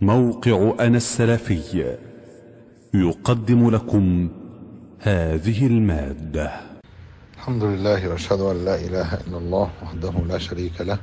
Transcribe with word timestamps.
موقع 0.00 0.74
أنا 0.80 0.96
السلفي. 0.96 1.96
يقدم 2.94 3.70
لكم 3.70 4.30
هذه 5.00 5.66
المادة. 5.66 6.52
الحمد 7.34 7.64
لله 7.64 8.08
وأشهد 8.08 8.40
أن 8.40 8.64
لا 8.64 8.74
إله 8.74 9.14
إلا 9.14 9.38
الله 9.38 9.70
وحده 9.82 10.10
لا 10.28 10.38
شريك 10.38 10.80
له 10.80 10.98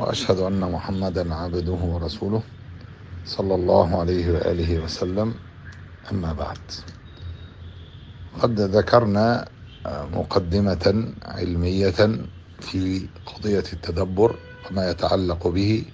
وأشهد 0.00 0.38
أن 0.38 0.60
محمدا 0.72 1.34
عبده 1.34 1.72
ورسوله 1.72 2.42
صلى 3.24 3.54
الله 3.54 4.00
عليه 4.00 4.32
وآله 4.32 4.84
وسلم. 4.84 5.34
أما 6.12 6.32
بعد 6.32 6.58
قد 8.40 8.60
ذكرنا 8.60 9.48
مقدمة 10.12 11.12
علمية 11.22 12.18
في 12.60 13.08
قضية 13.26 13.64
التدبر 13.72 14.36
وما 14.70 14.90
يتعلق 14.90 15.48
به 15.48 15.84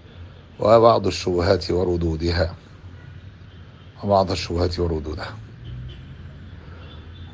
وبعض 0.61 1.07
الشبهات 1.07 1.71
وردودها. 1.71 2.55
وبعض 4.05 4.31
الشبهات 4.31 4.81
وردودها. 4.81 5.37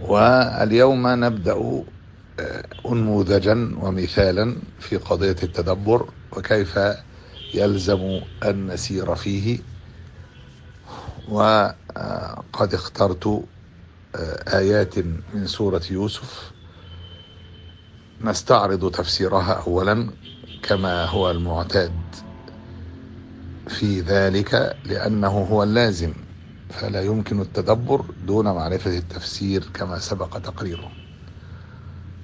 واليوم 0.00 1.06
نبدأ 1.06 1.84
انموذجا 2.86 3.52
ومثالا 3.80 4.56
في 4.80 4.96
قضية 4.96 5.36
التدبر 5.42 6.08
وكيف 6.32 6.78
يلزم 7.54 8.20
ان 8.44 8.66
نسير 8.66 9.14
فيه. 9.14 9.58
وقد 11.28 12.74
اخترت 12.74 13.44
آيات 14.48 14.98
من 15.34 15.46
سورة 15.46 15.82
يوسف. 15.90 16.52
نستعرض 18.20 18.90
تفسيرها 18.90 19.62
اولا 19.66 20.10
كما 20.62 21.04
هو 21.04 21.30
المعتاد. 21.30 21.92
في 23.68 24.00
ذلك 24.00 24.76
لأنه 24.84 25.28
هو 25.28 25.62
اللازم 25.62 26.12
فلا 26.70 27.02
يمكن 27.02 27.40
التدبر 27.40 28.04
دون 28.26 28.44
معرفة 28.44 28.98
التفسير 28.98 29.64
كما 29.74 29.98
سبق 29.98 30.38
تقريره. 30.38 30.90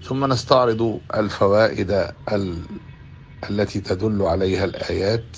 ثم 0.05 0.33
نستعرض 0.33 1.01
الفوائد 1.15 1.91
ال... 2.33 2.59
التي 3.51 3.81
تدل 3.81 4.23
عليها 4.23 4.65
الآيات 4.65 5.37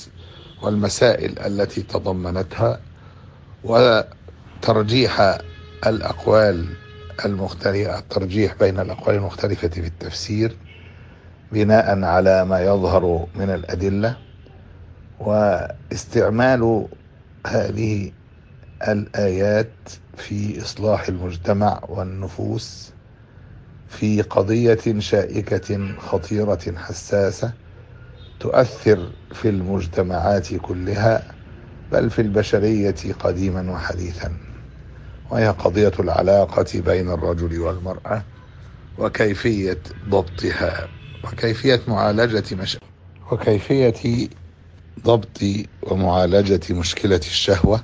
والمسائل 0.62 1.38
التي 1.38 1.82
تضمنتها 1.82 2.80
وترجيح 3.64 5.38
الأقوال 5.86 6.66
المختلفة 7.25 7.98
الترجيح 7.98 8.55
بين 8.55 8.80
الأقوال 8.80 9.16
المختلفة 9.16 9.69
في 9.69 9.80
التفسير 9.86 10.56
بناء 11.52 12.02
على 12.05 12.44
ما 12.44 12.60
يظهر 12.60 13.27
من 13.34 13.50
الأدلة. 13.50 14.16
واستعمال 15.25 16.86
هذه 17.47 18.12
الآيات 18.89 19.72
في 20.16 20.62
إصلاح 20.62 21.08
المجتمع 21.08 21.81
والنفوس 21.89 22.91
في 23.89 24.22
قضية 24.22 24.98
شائكة 24.98 25.97
خطيرة 25.98 26.75
حساسة 26.77 27.53
تؤثر 28.41 29.11
في 29.33 29.48
المجتمعات 29.48 30.55
كلها 30.55 31.22
بل 31.92 32.11
في 32.11 32.22
البشرية 32.22 32.94
قديما 33.20 33.72
وحديثا. 33.72 34.33
وهي 35.31 35.48
قضية 35.48 35.92
العلاقة 36.00 36.81
بين 36.81 37.11
الرجل 37.11 37.59
والمرأة 37.61 38.22
وكيفية 38.98 39.78
ضبطها 40.09 40.88
وكيفية 41.25 41.81
معالجة 41.88 42.55
مش... 42.56 42.78
وكيفية 43.33 44.28
ضبط 45.05 45.39
ومعالجة 45.83 46.61
مشكلة 46.70 47.17
الشهوة 47.17 47.83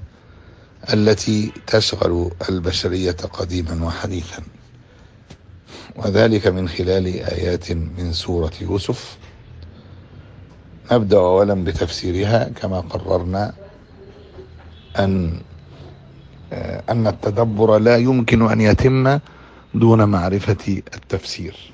التي 0.93 1.53
تشغل 1.67 2.31
البشرية 2.49 3.17
قديما 3.33 3.87
وحديثا. 3.87 4.43
وذلك 5.97 6.47
من 6.47 6.69
خلال 6.69 7.07
آيات 7.07 7.73
من 7.73 8.13
سورة 8.13 8.53
يوسف. 8.61 9.19
نبدأ 10.93 11.17
اولا 11.17 11.65
بتفسيرها 11.65 12.45
كما 12.45 12.81
قررنا 12.81 13.55
أن 14.99 15.41
أن 16.91 17.07
التدبر 17.07 17.79
لا 17.79 17.97
يمكن 17.97 18.51
أن 18.51 18.61
يتم 18.61 19.19
دون 19.75 20.05
معرفة 20.05 20.83
التفسير. 20.95 21.73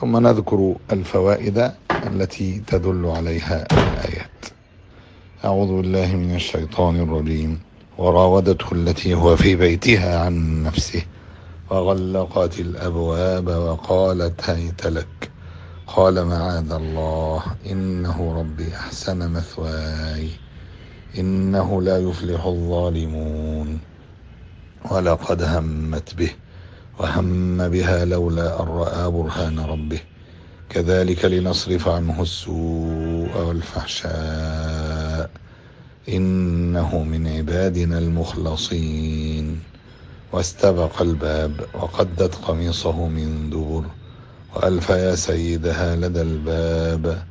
ثم 0.00 0.16
نذكر 0.16 0.76
الفوائد 0.92 1.72
التي 2.06 2.62
تدل 2.66 3.06
عليها 3.06 3.66
الآيات. 3.72 4.44
أعوذ 5.44 5.76
بالله 5.76 6.16
من 6.16 6.34
الشيطان 6.34 7.00
الرجيم. 7.00 7.60
وراودته 7.98 8.72
التي 8.72 9.14
هو 9.14 9.36
في 9.36 9.56
بيتها 9.56 10.18
عن 10.18 10.62
نفسه. 10.62 11.02
وغلقت 11.70 12.60
الأبواب 12.60 13.46
وقالت 13.46 14.50
هيت 14.50 14.86
لك. 14.86 15.30
قال 15.86 16.24
معاذ 16.24 16.72
الله 16.72 17.42
إنه 17.70 18.38
ربي 18.38 18.74
أحسن 18.74 19.32
مثواي. 19.32 20.28
إنه 21.18 21.82
لا 21.82 21.98
يفلح 21.98 22.44
الظالمون. 22.44 23.78
ولقد 24.90 25.42
همت 25.42 26.14
به. 26.14 26.30
وهم 26.98 27.68
بها 27.68 28.04
لولا 28.04 28.62
أن 28.62 28.68
رأى 28.68 29.10
برهان 29.10 29.60
ربه. 29.60 30.00
كذلك 30.70 31.24
لنصرف 31.24 31.88
عنه 31.88 32.22
السوء 32.22 33.44
والفحشاء. 33.46 35.30
إنه 36.08 37.02
من 37.02 37.26
عبادنا 37.26 37.98
المخلصين. 37.98 39.60
واستبق 40.32 41.02
الباب 41.02 41.52
وقدت 41.74 42.34
قميصه 42.34 43.06
من 43.06 43.50
دبر. 43.50 43.84
وألف 44.56 44.90
يا 44.90 45.14
سيدها 45.14 45.96
لدى 45.96 46.22
الباب. 46.22 47.22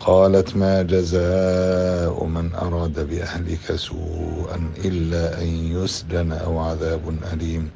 قالت 0.00 0.56
ما 0.56 0.82
جزاء 0.82 2.24
من 2.24 2.54
أراد 2.54 3.08
بأهلك 3.08 3.76
سوءا 3.76 4.72
إلا 4.84 5.42
أن 5.42 5.46
يسجن 5.46 6.32
أو 6.32 6.58
عذاب 6.58 7.16
أليم. 7.32 7.70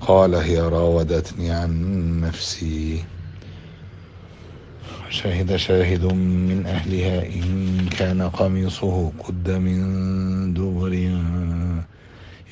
قال 0.00 0.34
هي 0.34 0.60
راودتني 0.60 1.50
عن 1.50 2.20
نفسي. 2.20 3.04
شهد 5.10 5.56
شاهد 5.56 6.04
من 6.14 6.66
أهلها 6.66 7.26
إن 7.26 7.88
كان 7.98 8.22
قميصه 8.22 9.12
قد 9.18 9.50
من 9.50 10.54
دبر. 10.54 10.92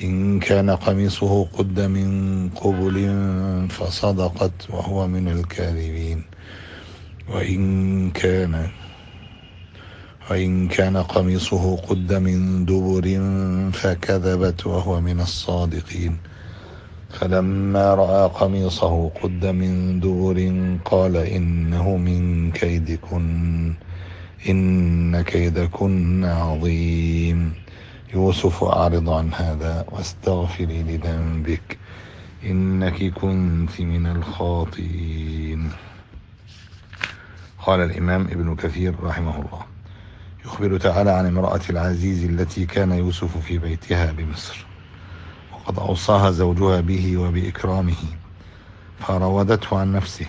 إن 0.02 0.40
كان 0.40 0.70
قميصه 0.70 1.44
قد 1.44 1.80
من 1.80 2.48
قبل 2.50 2.96
فصدقت 3.70 4.70
وهو 4.70 5.06
من 5.06 5.28
الكاذبين. 5.28 6.22
وإن 7.28 8.10
كان 8.10 8.68
وإن 10.30 10.68
كان 10.68 10.96
قميصه 10.96 11.76
قد 11.76 12.12
من 12.12 12.64
دبر 12.64 13.06
فكذبت 13.72 14.66
وهو 14.66 15.00
من 15.00 15.20
الصادقين. 15.20 16.18
فلما 17.10 17.94
رأى 17.94 18.28
قميصه 18.28 19.08
قد 19.08 19.46
من 19.46 20.00
دبر 20.00 20.38
قال 20.84 21.16
إنه 21.16 21.96
من 21.96 22.52
كيدكن 22.52 23.74
إن 24.48 25.22
كيدكن 25.22 26.24
عظيم. 26.24 27.52
يوسف 28.14 28.64
أعرض 28.64 29.10
عن 29.10 29.34
هذا 29.34 29.84
واستغفري 29.88 30.82
لذنبك 30.82 31.78
إنك 32.44 33.12
كنت 33.14 33.80
من 33.80 34.06
الخاطئين. 34.06 35.70
قال 37.58 37.80
الإمام 37.80 38.22
ابن 38.22 38.54
كثير 38.54 38.94
رحمه 39.02 39.36
الله. 39.36 39.62
يخبر 40.44 40.78
تعالى 40.78 41.10
عن 41.10 41.26
امرأة 41.26 41.60
العزيز 41.70 42.24
التي 42.24 42.66
كان 42.66 42.92
يوسف 42.92 43.38
في 43.38 43.58
بيتها 43.58 44.12
بمصر. 44.12 44.67
وقد 45.68 45.78
أوصاها 45.78 46.30
زوجها 46.30 46.80
به 46.80 47.16
وبإكرامه 47.16 47.96
فراودته 48.98 49.78
عن 49.78 49.92
نفسه 49.92 50.26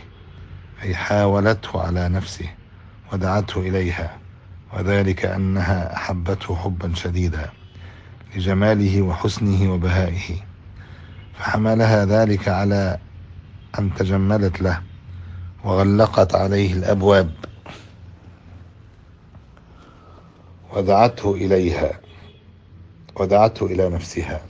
أي 0.84 0.96
حاولته 0.96 1.82
على 1.82 2.10
نفسه 2.10 2.50
ودعته 3.14 3.60
إليها 3.62 4.18
وذلك 4.74 5.26
أنها 5.26 5.96
أحبته 5.96 6.56
حبا 6.56 6.96
شديدا 6.96 7.50
لجماله 8.36 9.02
وحسنه 9.02 9.74
وبهائه. 9.74 10.36
فحملها 11.34 12.06
ذلك 12.06 12.48
على 12.48 12.98
أن 13.80 13.94
تجملت 13.94 14.62
له 14.62 14.82
وغلقت 15.64 16.36
عليه 16.36 16.74
الأبواب. 16.74 17.32
ودعته 20.76 21.34
إليها 21.34 22.00
ودعته 23.16 23.66
إلى 23.66 23.90
نفسها. 23.90 24.49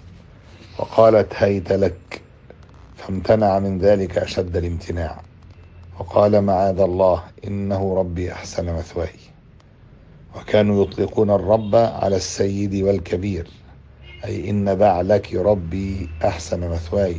وقالت 0.80 1.34
هيت 1.36 1.72
لك 1.72 2.22
فامتنع 2.96 3.60
من 3.60 3.80
ذلك 3.80 4.18
أشد 4.18 4.58
الامتناع. 4.58 5.22
وقال 6.00 6.42
معاذ 6.42 6.80
الله 6.80 7.24
إنه 7.48 7.96
ربي 7.96 8.32
أحسن 8.32 8.74
مثواي. 8.74 9.20
وكانوا 10.36 10.84
يطلقون 10.84 11.30
الرب 11.30 11.76
على 11.76 12.16
السيد 12.16 12.76
والكبير. 12.76 13.48
أي 14.26 14.50
إن 14.50 14.76
بعلك 14.76 15.34
ربي 15.34 16.10
أحسن 16.26 16.70
مثواي 16.70 17.18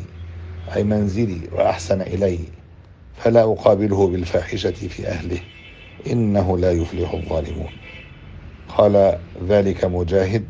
أي 0.77 0.85
منزلي 0.85 1.41
وأحسن 1.53 2.01
إلي. 2.01 2.39
فلا 3.17 3.43
أقابله 3.43 4.09
بالفاحشة 4.09 4.71
في 4.71 5.09
أهله 5.09 5.41
إنه 6.07 6.59
لا 6.59 6.73
يفلح 6.73 7.13
الظالمون. 7.13 7.71
قال 8.69 9.19
ذلك 9.49 9.85
مجاهد 9.85 10.45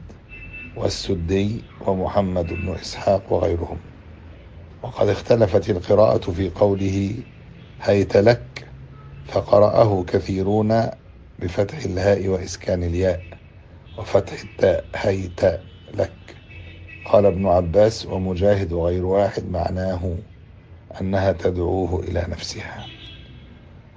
والسدي 0.76 1.69
ومحمد 1.86 2.52
بن 2.52 2.74
إسحاق 2.74 3.32
وغيرهم. 3.32 3.78
وقد 4.82 5.08
اختلفت 5.08 5.70
القراءة 5.70 6.30
في 6.30 6.48
قوله 6.50 7.14
هيت 7.82 8.16
لك 8.16 8.66
فقرأه 9.24 10.04
كثيرون 10.04 10.86
بفتح 11.38 11.78
الهاء 11.84 12.28
وإسكان 12.28 12.82
الياء 12.82 13.22
وفتح 13.98 14.42
التاء 14.42 14.84
هيت 14.96 15.40
لك. 15.94 16.36
قال 17.04 17.26
ابن 17.26 17.46
عباس 17.46 18.06
ومجاهد 18.06 18.72
وغير 18.72 19.06
واحد 19.06 19.50
معناه 19.50 20.16
أنها 21.00 21.32
تدعوه 21.32 22.00
إلى 22.02 22.26
نفسها. 22.28 22.86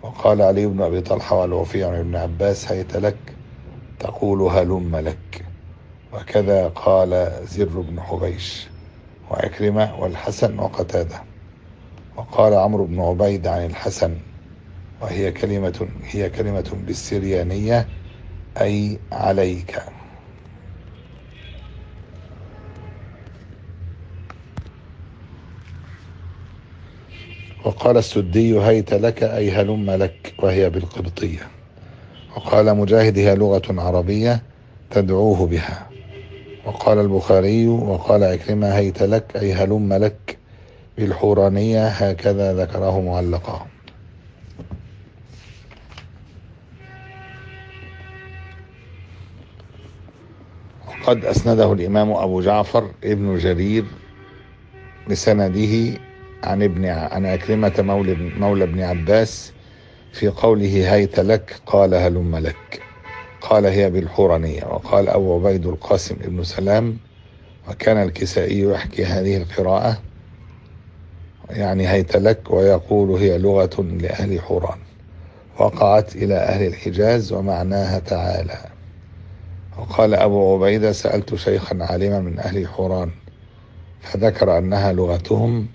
وقال 0.03 0.41
علي 0.41 0.65
بن 0.65 0.81
أبي 0.81 1.01
طلحة 1.01 1.35
والوفي 1.41 1.83
عن 1.83 1.93
ابن 1.95 2.15
عباس 2.15 2.71
هيت 2.71 2.97
لك 2.97 3.35
تقول 3.99 4.41
هلم 4.41 4.95
لك. 4.95 5.52
وكذا 6.13 6.67
قال 6.67 7.39
زر 7.47 7.81
بن 7.81 8.01
حبيش 8.01 8.67
وعكرمة 9.31 9.99
والحسن 9.99 10.59
وقتادة. 10.59 11.23
وقال 12.17 12.53
عمرو 12.53 12.85
بن 12.85 12.99
عبيد 12.99 13.47
عن 13.47 13.65
الحسن 13.65 14.17
وهي 15.01 15.31
كلمة 15.31 15.87
هي 16.03 16.29
كلمة 16.29 16.69
بالسريانية 16.73 17.89
أي 18.61 18.99
عليك. 19.11 19.83
وقال 27.65 27.97
السدي 27.97 28.59
هيت 28.59 28.93
لك 28.93 29.23
أي 29.23 29.51
هلم 29.51 29.91
لك 29.91 30.33
وهي 30.39 30.69
بالقبطية. 30.69 31.51
وقال 32.35 32.77
مجاهد 32.77 33.17
هي 33.17 33.35
لغة 33.35 33.81
عربية 33.81 34.43
تدعوه 34.89 35.47
بها. 35.47 35.92
وقال 36.65 36.99
البخاري 36.99 37.67
وقال 37.67 38.23
عكرمة 38.23 38.67
هيت 38.77 39.03
لك 39.03 39.35
أي 39.35 39.53
هلم 39.53 39.93
لك 39.93 40.37
بالحورانية 40.97 41.87
هكذا 41.87 42.53
ذكره 42.53 43.01
معلقا 43.01 43.67
وقد 50.87 51.25
أسنده 51.25 51.73
الإمام 51.73 52.11
أبو 52.11 52.41
جعفر 52.41 52.91
ابن 53.03 53.37
جرير 53.37 53.85
بسنده 55.09 55.99
عن 56.43 56.63
ابن 56.63 56.85
عن 56.85 57.25
عكرمة 57.25 57.73
مولى 57.79 58.15
مولى 58.15 58.63
ابن 58.63 58.81
عباس 58.81 59.53
في 60.13 60.27
قوله 60.27 60.93
هيت 60.93 61.19
لك 61.19 61.55
قال 61.65 61.93
هلم 61.93 62.35
لك. 62.35 62.81
قال 63.49 63.65
هي 63.65 63.89
بالحورانية. 63.89 64.63
وقال 64.65 65.09
أبو 65.09 65.35
عبيد 65.35 65.65
القاسم 65.65 66.15
ابن 66.23 66.43
سلام 66.43 66.97
وكان 67.69 67.97
الكسائي 68.03 68.61
يحكي 68.61 69.05
هذه 69.05 69.37
القراءة 69.37 69.97
يعني 71.49 71.89
هيت 71.89 72.17
لك 72.17 72.51
ويقول 72.51 73.09
هي 73.19 73.37
لغة 73.37 73.81
لأهل 73.81 74.41
حوران. 74.41 74.77
وقعت 75.59 76.15
إلى 76.15 76.35
أهل 76.35 76.67
الحجاز 76.67 77.33
ومعناها 77.33 77.99
تعالى. 77.99 78.57
وقال 79.79 80.13
أبو 80.13 80.55
عبيدة 80.55 80.91
سألت 80.91 81.35
شيخا 81.35 81.77
عالما 81.81 82.19
من 82.19 82.39
أهل 82.39 82.67
حوران 82.67 83.11
فذكر 84.01 84.57
أنها 84.57 84.93
لغتهم 84.93 85.67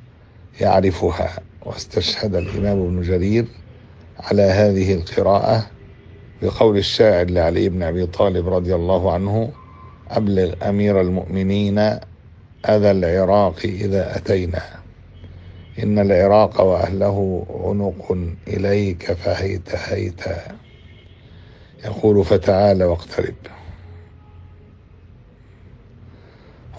يعرفها 0.60 1.38
واستشهد 1.66 2.34
الإمام 2.34 2.78
ابن 2.82 3.02
جرير 3.02 3.46
على 4.20 4.42
هذه 4.42 4.94
القراءة 4.94 5.66
بقول 6.42 6.76
الشاعر 6.76 7.30
لعلي 7.30 7.68
بن 7.68 7.82
أبي 7.82 8.06
طالب 8.06 8.48
رضي 8.48 8.74
الله 8.74 9.12
عنه 9.12 9.52
أبلغ 10.10 10.54
أمير 10.68 11.00
المؤمنين 11.00 11.78
أذى 12.68 12.90
العراق 12.90 13.60
إذا 13.64 14.16
أتينا. 14.16 14.62
إن 15.82 15.98
العراق 15.98 16.60
وأهله 16.60 17.46
عنق 17.64 18.18
إليك 18.48 19.12
فهيت 19.12 19.74
هيتا 19.74 20.56
يقول 21.84 22.24
فتعال 22.24 22.82
واقترب. 22.82 23.34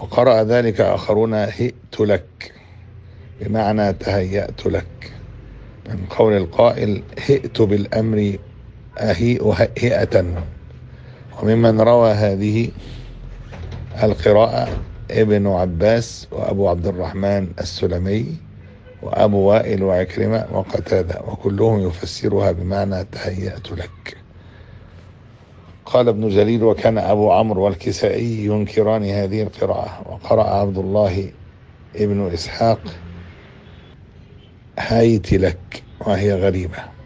وقرأ 0.02 0.44
ذلك 0.44 0.82
آخرون 0.82 1.34
هئت 1.34 2.00
لك. 2.00 2.54
بمعنى 3.42 3.94
تهيأت 3.94 4.66
لك. 4.66 5.12
من 5.90 6.06
قول 6.10 6.34
القائل 6.38 7.04
هئت 7.28 7.62
بالأمر 7.62 8.38
أهيء 8.98 9.48
هئة 9.78 10.44
وممن 11.42 11.82
روى 11.82 12.12
هذه 12.12 12.70
القراءة 14.04 14.68
ابن 15.12 15.48
عباس 15.48 16.28
وأبو 16.32 16.70
عبد 16.70 16.88
الرحمن 16.88 17.48
السلمي 17.60 18.36
وأبو 19.02 19.38
وائل 19.38 19.84
وعكرمة 19.84 20.46
وقتادة 20.52 21.22
وكلهم 21.28 21.88
يفسرها 21.88 22.52
بمعنى 22.52 23.04
تهيأت 23.04 23.72
لك. 23.72 24.18
قال 25.86 26.08
ابن 26.08 26.30
جليل 26.30 26.64
وكان 26.64 26.98
أبو 26.98 27.32
عمرو 27.32 27.62
والكسائي 27.62 28.46
ينكران 28.46 29.04
هذه 29.04 29.44
القراءة 29.44 30.02
وقرأ 30.06 30.44
عبد 30.44 30.78
الله 30.78 31.32
ابن 31.96 32.28
إسحاق 32.34 32.80
هيت 34.80 35.34
لك 35.34 35.84
وهي 36.00 36.34
غريبة 36.34 36.99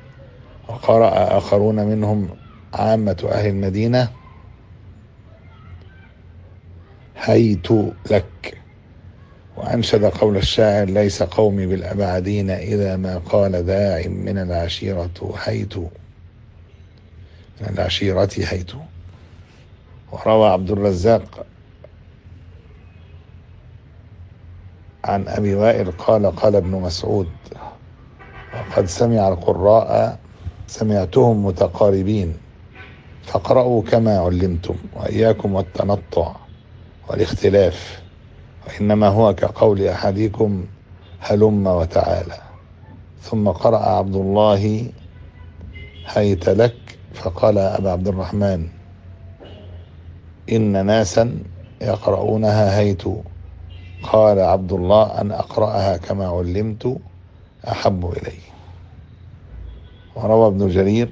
وقرأ 0.68 1.38
آخرون 1.38 1.76
منهم 1.76 2.30
عامة 2.74 3.28
أهل 3.32 3.48
المدينة. 3.50 4.12
هيت 7.18 7.68
لك. 8.12 8.58
وأنشد 9.58 10.06
قول 10.06 10.38
الشاعر 10.38 10.86
ليس 10.86 11.24
قومي 11.24 11.66
بالأبعدين 11.66 12.50
إذا 12.50 12.96
ما 12.96 13.18
قال 13.18 13.66
داع 13.66 14.08
من 14.08 14.38
العشيرة 14.38 15.34
هيت. 15.44 15.78
من 17.62 17.70
العشيرة 17.70 18.30
هيت. 18.38 18.72
وروى 20.12 20.50
عبد 20.50 20.72
الرزاق 20.72 21.46
عن 25.06 25.28
أبي 25.28 25.56
وائل 25.56 25.92
قال 25.92 26.36
قال 26.36 26.56
ابن 26.56 26.72
مسعود 26.72 27.30
وقد 28.54 28.86
سمع 28.86 29.28
القراء 29.28 30.20
سمعتهم 30.74 31.46
متقاربين. 31.46 32.34
فاقرأوا 33.24 33.82
كما 33.84 34.18
علمتم 34.20 34.76
وإياكم 34.96 35.56
والتنطع 35.56 36.36
والاختلاف 37.10 38.02
وإنما 38.68 39.08
هو 39.08 39.36
كقول 39.36 39.88
أحدكم 39.88 40.66
هلم 41.20 41.68
وتعالى. 41.68 42.38
ثم 43.22 43.50
قرأ 43.50 43.78
عبد 43.78 44.16
الله 44.16 44.90
هيت 46.08 46.50
لك؟ 46.50 46.76
فقال 47.14 47.58
أبا 47.58 47.92
عبد 47.92 48.08
الرحمن 48.08 48.68
إن 50.52 50.86
ناسا 50.86 51.38
يقرؤونها 51.82 52.80
هيت. 52.80 53.04
قال 54.04 54.40
عبد 54.40 54.72
الله 54.74 55.22
أن 55.22 55.32
أقرأها 55.32 55.98
كما 55.98 56.28
علمت 56.28 56.98
أحب 57.68 58.12
إلي 58.12 58.53
وروى 60.16 60.48
ابن 60.48 60.68
جرير 60.68 61.10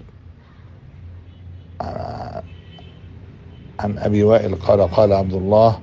عن 3.80 3.98
أبي 3.98 4.24
وائل 4.24 4.56
قال 4.56 4.82
قال 4.82 5.14
عبد 5.14 5.34
الله 5.34 5.80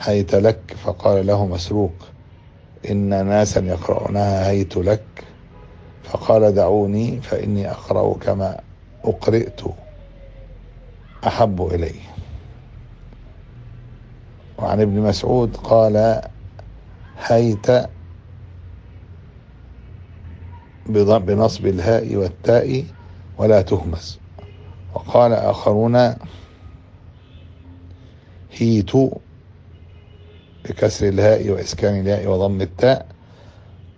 هيت 0.00 0.34
لك؟ 0.34 0.74
فقال 0.84 1.26
له 1.26 1.46
مسروق 1.46 1.92
إن 2.90 3.08
ناسا 3.26 3.60
يقرؤونها 3.60 4.48
هيت 4.50 4.76
لك؟ 4.76 5.04
فقال 6.04 6.54
دعوني 6.54 7.20
فإني 7.20 7.70
أقرأ 7.70 8.14
كما 8.18 8.60
أقرئت 9.04 9.60
أحب 11.26 11.62
إلي 11.66 11.94
وعن 14.58 14.80
ابن 14.80 15.00
مسعود 15.00 15.56
قال 15.56 16.22
هيت 17.26 17.66
بنصب 20.88 21.66
الهاء 21.66 22.16
والتاء 22.16 22.84
ولا 23.38 23.62
تهمس. 23.62 24.18
وقال 24.94 25.32
آخرون 25.32 26.14
هيت 28.52 28.90
بكسر 30.64 31.08
الهاء 31.08 31.50
وإسكان 31.50 32.00
الهاء 32.00 32.26
وضم 32.26 32.60
التاء. 32.60 33.06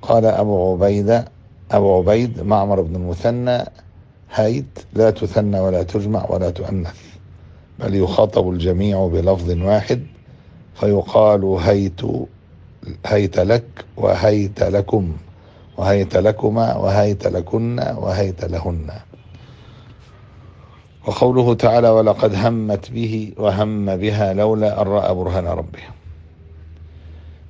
قال 0.02 0.24
أبو 0.24 0.72
عبيدة 0.72 1.24
أبو 1.70 1.98
عبيد 1.98 2.40
معمر 2.40 2.80
بن 2.80 2.96
المثنى 2.96 3.64
هيت 4.34 4.78
لا 4.94 5.10
تثنى 5.10 5.60
ولا 5.60 5.82
تجمع 5.82 6.30
ولا 6.30 6.50
تؤنث 6.50 7.00
بل 7.78 7.94
يخاطب 7.94 8.50
الجميع 8.50 9.06
بلفظ 9.06 9.50
واحد 9.50 10.06
فيقال 10.74 11.44
هيت 11.44 12.00
هيت 13.06 13.38
لك 13.38 13.84
وهيت 13.96 14.62
لكم. 14.62 15.12
وهيت 15.80 16.16
لكما 16.16 16.76
وهيت 16.76 17.26
لكن 17.26 17.78
وهيت 17.96 18.44
لهن. 18.44 18.90
وقوله 21.06 21.54
تعالى 21.54 21.88
ولقد 21.88 22.34
همت 22.34 22.90
به 22.90 23.32
وهم 23.36 23.96
بها 23.96 24.32
لولا 24.32 24.82
أن 24.82 24.86
رأى 24.86 25.14
برهان 25.14 25.46
ربه. 25.46 25.82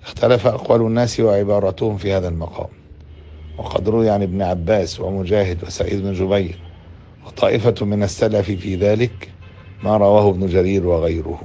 اختلف 0.02 0.46
أقوال 0.46 0.80
الناس 0.80 1.20
وعبارتهم 1.20 1.96
في 1.96 2.12
هذا 2.12 2.28
المقام. 2.28 2.68
وقد 3.58 3.88
روي 3.88 4.10
عن 4.10 4.22
ابن 4.22 4.42
عباس 4.42 5.00
ومجاهد 5.00 5.64
وسعيد 5.64 6.02
بن 6.02 6.12
جبير 6.12 6.58
وطائفة 7.26 7.87
من 7.87 8.02
السلف 8.02 8.50
في 8.50 8.76
ذلك 8.76 9.28
ما 9.82 9.96
رواه 9.96 10.30
ابن 10.30 10.46
جرير 10.46 10.87
وغيره. 10.87 11.40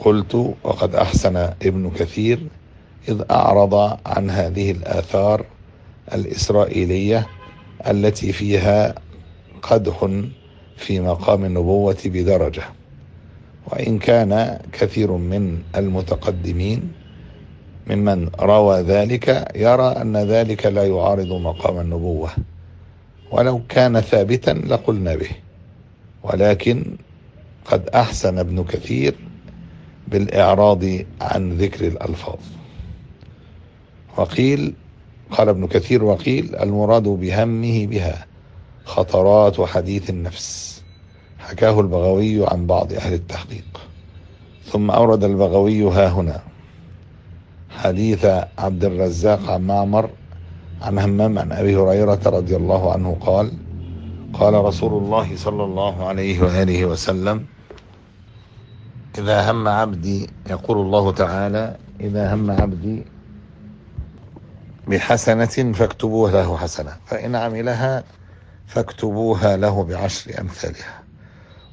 قلت 0.00 0.54
وقد 0.64 0.94
أحسن 0.94 1.36
ابن 1.36 1.90
كثير 1.90 2.38
إذ 3.08 3.22
أعرض 3.30 3.98
عن 4.06 4.30
هذه 4.30 4.70
الآثار 4.70 5.46
الإسرائيلية 6.14 7.26
التي 7.86 8.32
فيها 8.32 8.94
قدح 9.62 10.10
في 10.76 11.00
مقام 11.00 11.44
النبوة 11.44 11.96
بدرجة. 12.04 12.62
وإن 13.66 13.98
كان 13.98 14.58
كثير 14.72 15.12
من 15.12 15.62
المتقدمين 15.76 16.92
ممن 17.86 18.28
روى 18.40 18.80
ذلك 18.80 19.52
يرى 19.54 19.86
أن 19.86 20.16
ذلك 20.16 20.66
لا 20.66 20.84
يعارض 20.86 21.32
مقام 21.32 21.80
النبوة. 21.80 22.30
ولو 23.30 23.60
كان 23.68 24.00
ثابتا 24.00 24.50
لقلنا 24.50 25.14
به. 25.14 25.30
ولكن 26.22 26.96
قد 27.64 27.88
أحسن 27.88 28.38
ابن 28.38 28.64
كثير 28.64 29.14
بالإعراض 30.08 30.84
عن 31.20 31.52
ذكر 31.52 31.86
الألفاظ. 31.86 32.55
وقيل 34.16 34.74
قال 35.30 35.48
ابن 35.48 35.66
كثير 35.66 36.04
وقيل 36.04 36.56
المراد 36.56 37.02
بهمه 37.02 37.86
بها 37.86 38.26
خطرات 38.84 39.58
وحديث 39.60 40.10
النفس. 40.10 40.82
حكاه 41.38 41.80
البغوي 41.80 42.46
عن 42.46 42.66
بعض 42.66 42.92
أهل 42.92 43.14
التحقيق. 43.14 43.80
ثم 44.64 44.90
أورد 44.90 45.24
البغوي 45.24 45.82
ها 45.82 46.08
هنا. 46.08 46.40
حديث 47.70 48.24
عبد 48.58 48.84
الرزاق 48.84 49.50
عن 49.50 49.66
معمر 49.66 50.10
عن 50.82 50.98
همام 50.98 51.38
عن 51.38 51.52
أبي 51.52 51.76
هريرة 51.76 52.20
رضي 52.26 52.56
الله 52.56 52.92
عنه 52.92 53.16
قال 53.20 53.52
قال 54.32 54.54
رسول 54.54 55.02
الله 55.02 55.36
صلى 55.36 55.64
الله 55.64 56.04
عليه 56.06 56.42
وآله 56.42 56.84
وسلم 56.84 57.44
إذا 59.18 59.50
هم 59.50 59.68
عبدي 59.68 60.30
يقول 60.50 60.78
الله 60.78 61.12
تعالى 61.12 61.76
إذا 62.00 62.34
هم 62.34 62.50
عبدي 62.50 63.04
بحسنة 64.86 65.72
فاكتبوها 65.72 66.32
له 66.32 66.56
حسنة 66.56 66.96
فإن 67.06 67.36
عملها 67.36 68.04
فاكتبوها 68.66 69.56
له 69.56 69.84
بعشر 69.84 70.40
أمثالها 70.40 71.02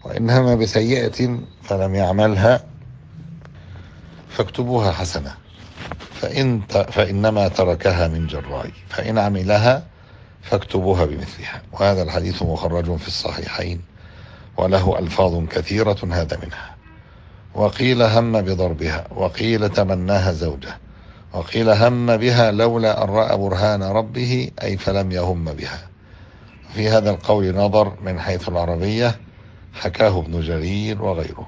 وإن 0.06 0.30
هم 0.30 0.60
بسيئة 0.60 1.40
فلم 1.64 1.96
يعملها 1.96 2.64
فاكتبوها 4.30 4.92
حسنة 4.92 5.34
فإن 6.14 6.62
فإنما 6.92 7.48
تركها 7.48 8.08
من 8.08 8.28
جراي 8.28 8.72
فإن 8.90 9.18
عملها 9.18 9.84
فاكتبوها 10.42 11.06
بمثلها 11.06 11.62
وهذا 11.72 12.04
الحديث 12.04 12.44
مخرج 12.44 12.96
في 12.98 13.08
الصحيحين 13.08 13.82
وله 14.58 15.00
ألفاظ 15.00 15.46
كثيرة 15.48 15.98
هذا 16.12 16.40
منها 16.44 16.76
وقيل 17.56 18.02
هم 18.02 18.42
بضربها 18.42 19.08
وقيل 19.16 19.70
تمناها 19.70 20.32
زوجه 20.32 20.78
وقيل 21.34 21.70
هم 21.70 22.18
بها 22.18 22.52
لولا 22.52 23.04
أن 23.04 23.10
رأى 23.10 23.38
برهان 23.38 23.84
ربه 23.84 24.52
أي 24.64 24.78
فلم 24.78 25.12
يهم 25.12 25.46
بها. 25.46 25.88
في 26.74 26.90
هذا 26.90 27.10
القول 27.10 27.56
نظر 27.56 27.94
من 28.02 28.20
حيث 28.20 28.50
العربية 28.50 29.20
حكاه 29.74 30.20
ابن 30.20 30.42
جرير 30.42 31.02
وغيره. 31.02 31.48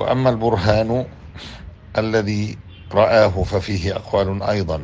وأما 0.00 0.30
البرهان 0.30 1.06
الذي 1.98 2.58
رآه 2.92 3.42
ففيه 3.42 3.96
أقوال 3.96 4.42
أيضا 4.42 4.82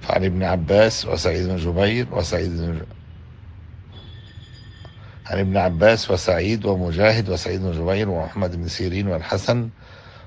فعن 0.00 0.24
ابن 0.24 0.42
عباس 0.42 1.06
وسعيد 1.06 1.46
بن 1.48 1.56
جبير 1.56 2.06
وسعيد 2.12 2.50
بن 2.56 2.80
عن 5.26 5.38
ابن 5.38 5.56
عباس 5.56 6.10
وسعيد 6.10 6.64
ومجاهد 6.64 7.30
وسعيد 7.30 7.60
بن 7.62 7.72
جبير 7.72 8.08
ومحمد 8.10 8.56
بن 8.56 8.68
سيرين 8.68 9.08
والحسن 9.08 9.68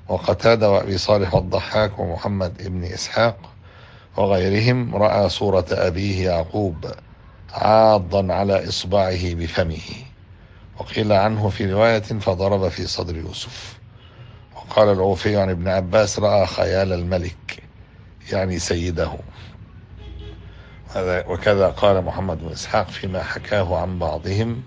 وقتادة 0.08 0.70
وأبي 0.70 0.98
صالح 0.98 1.34
والضحاك 1.34 1.98
ومحمد 1.98 2.62
بن 2.68 2.84
إسحاق 2.84 3.36
وغيرهم 4.16 4.96
رأى 4.96 5.28
صورة 5.28 5.66
أبيه 5.70 6.24
يعقوب 6.24 6.86
عاضا 7.52 8.32
على 8.34 8.68
إصبعه 8.68 9.34
بفمه 9.34 9.78
وقيل 10.78 11.12
عنه 11.12 11.48
في 11.48 11.72
رواية 11.72 12.00
فضرب 12.00 12.68
في 12.68 12.86
صدر 12.86 13.16
يوسف. 13.16 13.78
وقال 14.56 14.88
العوفي 14.88 15.36
عن 15.36 15.50
ابن 15.50 15.68
عباس 15.68 16.18
رأى 16.18 16.46
خيال 16.46 16.92
الملك 16.92 17.62
يعني 18.32 18.58
سيده. 18.58 19.10
وكذا 21.28 21.68
قال 21.68 22.04
محمد 22.04 22.38
بن 22.38 22.52
إسحاق 22.52 22.90
فيما 22.90 23.22
حكاه 23.22 23.76
عن 23.76 23.98
بعضهم 23.98 24.62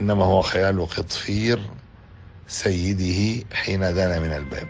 إنما 0.00 0.24
هو 0.24 0.42
خيال 0.42 0.86
قطفير 0.86 1.60
سيده 2.50 3.46
حين 3.52 3.80
دنا 3.80 4.18
من 4.18 4.32
الباب. 4.32 4.68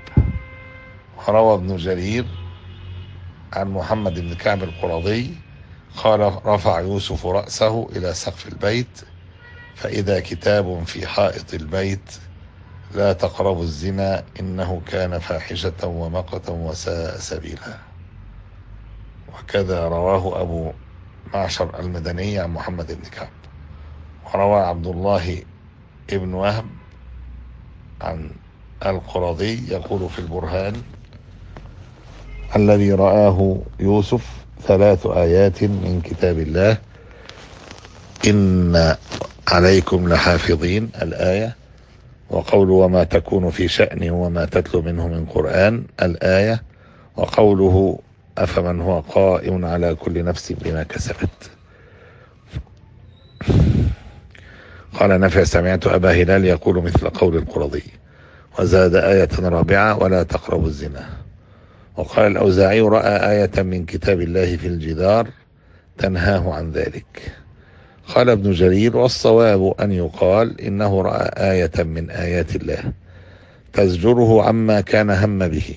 وروى 1.17 1.55
ابن 1.55 1.77
جرير 1.77 2.27
عن 3.53 3.71
محمد 3.71 4.21
بن 4.21 4.35
كعب 4.35 4.63
القرظي 4.63 5.35
قال 5.97 6.47
رفع 6.47 6.81
يوسف 6.81 7.27
رأسه 7.27 7.89
إلى 7.97 8.15
سقف 8.15 8.49
البيت 8.49 9.01
فإذا 9.75 10.21
كتاب 10.21 10.85
في 10.87 11.07
حائط 11.07 11.55
البيت 11.55 12.15
لا 12.95 13.13
تقربوا 13.13 13.63
الزنا 13.63 14.25
إنه 14.41 14.83
كان 14.87 15.19
فاحشة 15.19 15.87
ومقتا 15.87 16.53
وساء 16.53 17.17
سبيلا. 17.19 17.79
وكذا 19.33 19.89
رواه 19.89 20.41
أبو 20.41 20.73
معشر 21.35 21.81
المدني 21.81 22.39
عن 22.39 22.51
محمد 22.51 22.87
بن 22.93 23.11
كعب. 23.11 23.31
وروى 24.35 24.61
عبد 24.61 24.87
الله 24.87 25.43
ابن 26.11 26.35
وهب 26.35 26.80
عن 28.01 28.31
القرظي 28.87 29.73
يقول 29.73 30.09
في 30.11 30.19
البرهان 30.19 30.73
الذي 32.57 32.93
رآه 32.93 33.59
يوسف 33.81 34.27
ثلاث 34.63 35.07
آيات 35.07 35.63
من 35.65 36.01
كتاب 36.05 36.39
الله 36.39 36.79
إن 38.27 38.97
عليكم 39.49 40.09
لحافظين 40.09 40.91
الآية 41.03 41.57
وقول 42.31 42.71
وما 42.71 43.05
تكون 43.05 43.51
في 43.51 43.69
شأن 43.69 44.11
وما 44.11 44.45
تتلو 44.45 44.83
منه 44.83 45.09
من 45.09 45.27
قرآن 45.27 45.85
الآية 46.03 46.63
وقوله 47.17 47.99
أفمن 48.39 48.81
هو 48.81 49.01
قائم 49.01 49.65
على 49.65 49.95
كل 49.95 50.25
نفس 50.25 50.53
بما 50.53 50.83
كسبت. 50.83 51.51
قال 54.95 55.21
نافع 55.21 55.45
سمعت 55.45 55.87
أبا 55.87 56.11
هلال 56.11 56.45
يقول 56.45 56.83
مثل 56.83 57.09
قول 57.09 57.37
القرظي 57.37 57.83
وزاد 58.59 58.95
آية 58.95 59.29
رابعة 59.41 60.03
ولا 60.03 60.23
تقربوا 60.23 60.67
الزنا. 60.67 61.09
وقال 61.97 62.33
الأوزاعي 62.33 62.81
رأى 62.81 63.31
آية 63.31 63.63
من 63.63 63.85
كتاب 63.85 64.21
الله 64.21 64.57
في 64.57 64.67
الجدار 64.67 65.29
تنهاه 65.99 66.55
عن 66.55 66.71
ذلك. 66.71 67.33
قال 68.15 68.31
ابن 68.31 68.51
جرير 68.51 68.97
والصواب 68.97 69.75
أن 69.81 69.93
يقال 69.93 70.61
إنه 70.61 71.03
رأى 71.03 71.31
آية 71.53 71.83
من 71.83 72.11
آيات 72.11 72.57
الله 72.57 72.93
تزجره 73.73 74.43
عما 74.43 74.81
كان 74.81 75.11
هم 75.11 75.49
به. 75.49 75.75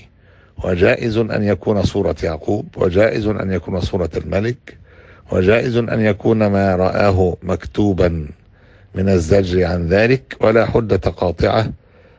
وجائز 0.64 1.18
أن 1.18 1.44
يكون 1.44 1.84
صورة 1.84 2.16
يعقوب 2.24 2.66
وجائز 2.78 3.28
أن 3.28 3.52
يكون 3.52 3.82
صورة 3.82 4.10
الملك 4.18 4.78
وجائز 5.32 5.78
أن 5.78 6.02
يكون 6.02 6.46
ما 6.46 6.76
رآه 6.76 7.38
مكتوبا. 7.44 8.28
من 8.96 9.10
الزجر 9.10 9.66
عن 9.66 9.88
ذلك 9.88 10.38
ولا 10.40 10.66
حجة 10.66 10.96
قاطعة 10.96 11.72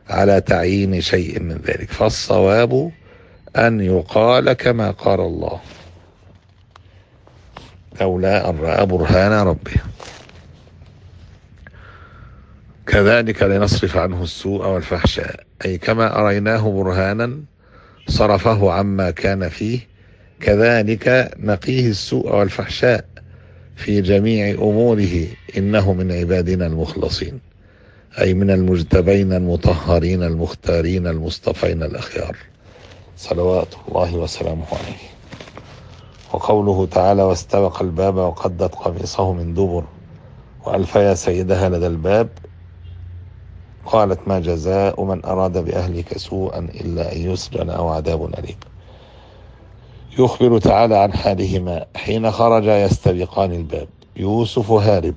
على 0.09 0.41
تعيين 0.41 1.01
شيء 1.01 1.39
من 1.39 1.61
ذلك. 1.67 1.91
فالصواب 1.91 2.91
أن 3.55 3.79
يقال 3.79 4.53
كما 4.53 4.91
قال 4.91 5.19
الله. 5.19 5.59
لولا 8.01 8.49
أن 8.49 8.57
رأى 8.57 8.85
برهان 8.85 9.31
ربه. 9.31 9.75
كذلك 12.87 13.43
لنصرف 13.43 13.97
عنه 13.97 14.23
السوء 14.23 14.67
والفحشاء. 14.67 15.39
أي 15.65 15.77
كما 15.77 16.19
أريناه 16.19 16.71
برهانا 16.71 17.39
صرفه 18.07 18.71
عما 18.71 19.11
كان 19.11 19.49
فيه 19.49 19.79
كذلك 20.41 21.33
نقيه 21.39 21.89
السوء 21.89 22.35
والفحشاء. 22.35 23.14
في 23.75 24.01
جميع 24.01 24.49
أموره 24.55 25.27
إنه 25.57 25.93
من 25.93 26.11
عبادنا 26.11 26.67
المخلصين 26.67 27.39
أي 28.21 28.33
من 28.33 28.51
المجتبين 28.51 29.33
المطهرين 29.33 30.23
المختارين 30.23 31.07
المصطفين 31.07 31.83
الأخيار. 31.83 32.37
صلوات 33.17 33.67
الله 33.87 34.15
وسلامه 34.15 34.65
عليه. 34.71 34.97
وقوله 36.33 36.85
تعالى 36.85 37.23
واستبق 37.23 37.81
الباب 37.81 38.15
وقدت 38.15 38.75
قميصه 38.75 39.33
من 39.33 39.53
دبر. 39.53 39.83
وألف 40.65 40.95
يا 40.95 41.13
سيدها 41.13 41.69
لدى 41.69 41.87
الباب. 41.87 42.29
قالت 43.85 44.27
ما 44.27 44.39
جزاء 44.39 45.03
من 45.03 45.25
أراد 45.25 45.57
بأهلك 45.57 46.17
سوءا 46.17 46.59
إلا 46.59 47.15
أن 47.15 47.31
يسجن 47.31 47.69
أو 47.69 47.87
عذاب 47.87 48.25
أليم. 48.25 48.57
يخبر 50.19 50.59
تعالى 50.59 50.97
عن 50.97 51.13
حالهما 51.13 51.85
حين 51.95 52.31
خرجا 52.31 52.83
يستبقان 52.85 53.51
الباب. 53.51 53.87
يوسف 54.15 54.71
هارب 54.71 55.15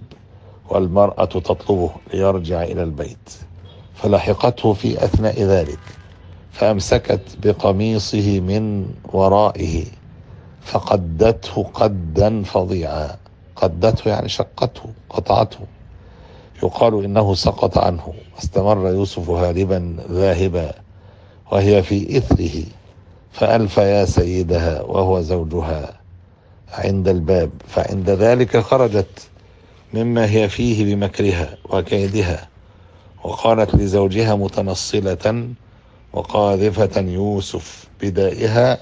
والمرأة 0.71 1.25
تطلبه 1.25 1.91
ليرجع 2.15 2.63
إلى 2.63 2.83
البيت. 2.83 3.31
فلحقته 3.95 4.73
في 4.73 5.05
أثناء 5.05 5.43
ذلك 5.43 5.79
فأمسكت 6.53 7.21
بقميصه 7.43 8.41
من 8.41 8.87
ورائه 9.13 9.85
فقدته 10.63 11.63
قدا 11.75 12.43
فظيعا. 12.43 13.17
قدته 13.57 14.09
يعني 14.09 14.29
شقته 14.29 14.83
قطعته. 15.11 15.61
يقال 16.63 17.05
إنه 17.05 17.35
سقط 17.35 17.79
عنه. 17.79 18.15
استمر 18.39 18.89
يوسف 18.89 19.31
هاربا 19.31 19.97
ذاهبا 20.11 20.73
وهي 21.53 21.83
في 21.83 22.19
إثره. 22.19 22.65
فألف 23.33 23.77
يا 23.77 24.05
سيدها 24.05 24.83
وهو 24.83 25.21
زوجها 25.21 26.01
عند 26.73 27.09
الباب 27.09 27.51
فعند 27.69 28.11
ذلك 28.11 28.57
خرجت 28.57 29.29
مما 29.95 30.31
هي 30.31 30.49
فيه 30.49 30.95
بمكرها 30.95 31.57
وكيدها 31.65 32.49
وقالت 33.25 33.75
لزوجها 33.75 34.35
متنصلة 34.35 35.49
وقاذفة 36.13 37.01
يوسف 37.01 37.85
بدائها 38.03 38.79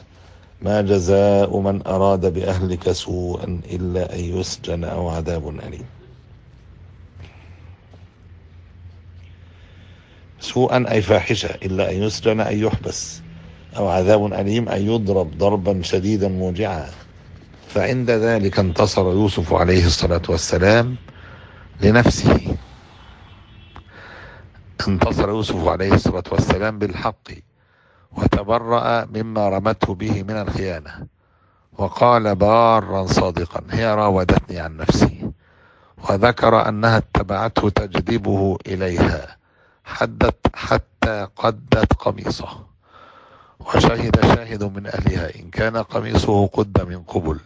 ما 0.62 0.80
جزاء 0.80 1.58
من 1.58 1.86
أراد 1.86 2.34
بأهلك 2.34 2.92
سوءا 2.92 3.60
إلا 3.70 4.14
أن 4.14 4.20
يسجن 4.20 4.84
أو 4.84 5.08
عذاب 5.08 5.48
أليم. 5.48 5.84
سوءا 10.40 10.84
أي 10.90 11.02
فاحشة 11.02 11.48
إلا 11.48 11.90
أن 11.92 12.02
يسجن 12.02 12.40
أن 12.40 12.58
يحبس. 12.58 13.20
أو 13.76 13.88
عذاب 13.88 14.32
أليم 14.32 14.68
أن 14.68 14.82
يضرب 14.82 15.38
ضربا 15.38 15.82
شديدا 15.82 16.28
موجعا. 16.28 16.86
فعند 17.68 18.10
ذلك 18.10 18.58
انتصر 18.58 19.02
يوسف 19.02 19.52
عليه 19.52 19.86
الصلاة 19.86 20.22
والسلام 20.28 20.96
لنفسه. 21.80 22.56
انتصر 24.88 25.28
يوسف 25.28 25.68
عليه 25.68 25.92
الصلاة 25.94 26.24
والسلام 26.32 26.78
بالحق 26.78 27.28
وتبرأ 28.16 29.04
مما 29.04 29.48
رمته 29.48 29.94
به 29.94 30.22
من 30.22 30.36
الخيانة. 30.36 31.06
وقال 31.78 32.34
بارا 32.34 33.06
صادقا 33.06 33.62
هي 33.70 33.94
راودتني 33.94 34.58
عن 34.58 34.76
نفسي. 34.76 35.30
وذكر 36.08 36.68
أنها 36.68 36.96
اتبعته 36.98 37.68
تجذبه 37.68 38.58
إليها 38.66 39.36
حدت 39.84 40.36
حتى 40.54 41.28
قدت 41.36 41.92
قميصه. 41.92 42.65
وشهد 43.66 44.20
شاهد 44.26 44.64
من 44.64 44.86
أهلها 44.86 45.34
إن 45.34 45.50
كان 45.50 45.76
قميصه 45.76 46.46
قد 46.46 46.88
من 46.88 47.02
قبل 47.02 47.40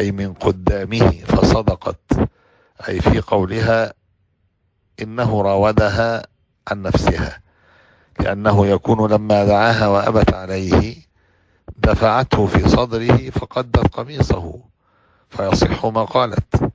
أي 0.00 0.12
من 0.12 0.32
قدامه 0.34 1.10
فصدقت. 1.10 2.28
أي 2.88 3.00
في 3.00 3.20
قولها 3.20 3.92
إنه 5.02 5.42
راودها 5.42 6.26
عن 6.68 6.82
نفسها 6.82 7.40
لأنه 8.20 8.66
يكون 8.66 9.12
لما 9.12 9.44
دعاها 9.44 9.88
وأبت 9.88 10.34
عليه 10.34 10.96
دفعته 11.76 12.46
في 12.46 12.68
صدره 12.68 13.30
فقدت 13.30 13.94
قميصه 13.94 14.60
فيصح 15.30 15.86
ما 15.86 16.04
قالت. 16.04 16.72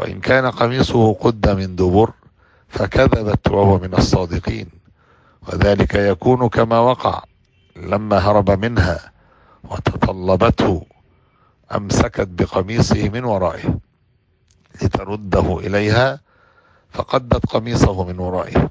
وإن 0.00 0.20
كان 0.20 0.50
قميصه 0.50 1.14
قد 1.14 1.48
من 1.48 1.76
دبر 1.76 2.10
فكذبت 2.68 3.50
وهو 3.50 3.78
من 3.78 3.94
الصادقين 3.94 4.66
وذلك 5.48 5.94
يكون 5.94 6.48
كما 6.48 6.78
وقع. 6.78 7.22
لما 7.76 8.18
هرب 8.18 8.50
منها 8.50 9.12
وتطلبته 9.64 10.86
أمسكت 11.74 12.28
بقميصه 12.28 13.08
من 13.08 13.24
ورائه 13.24 13.78
لترده 14.82 15.58
إليها 15.58 16.20
فقدت 16.90 17.46
قميصه 17.46 18.04
من 18.04 18.18
ورائه. 18.18 18.70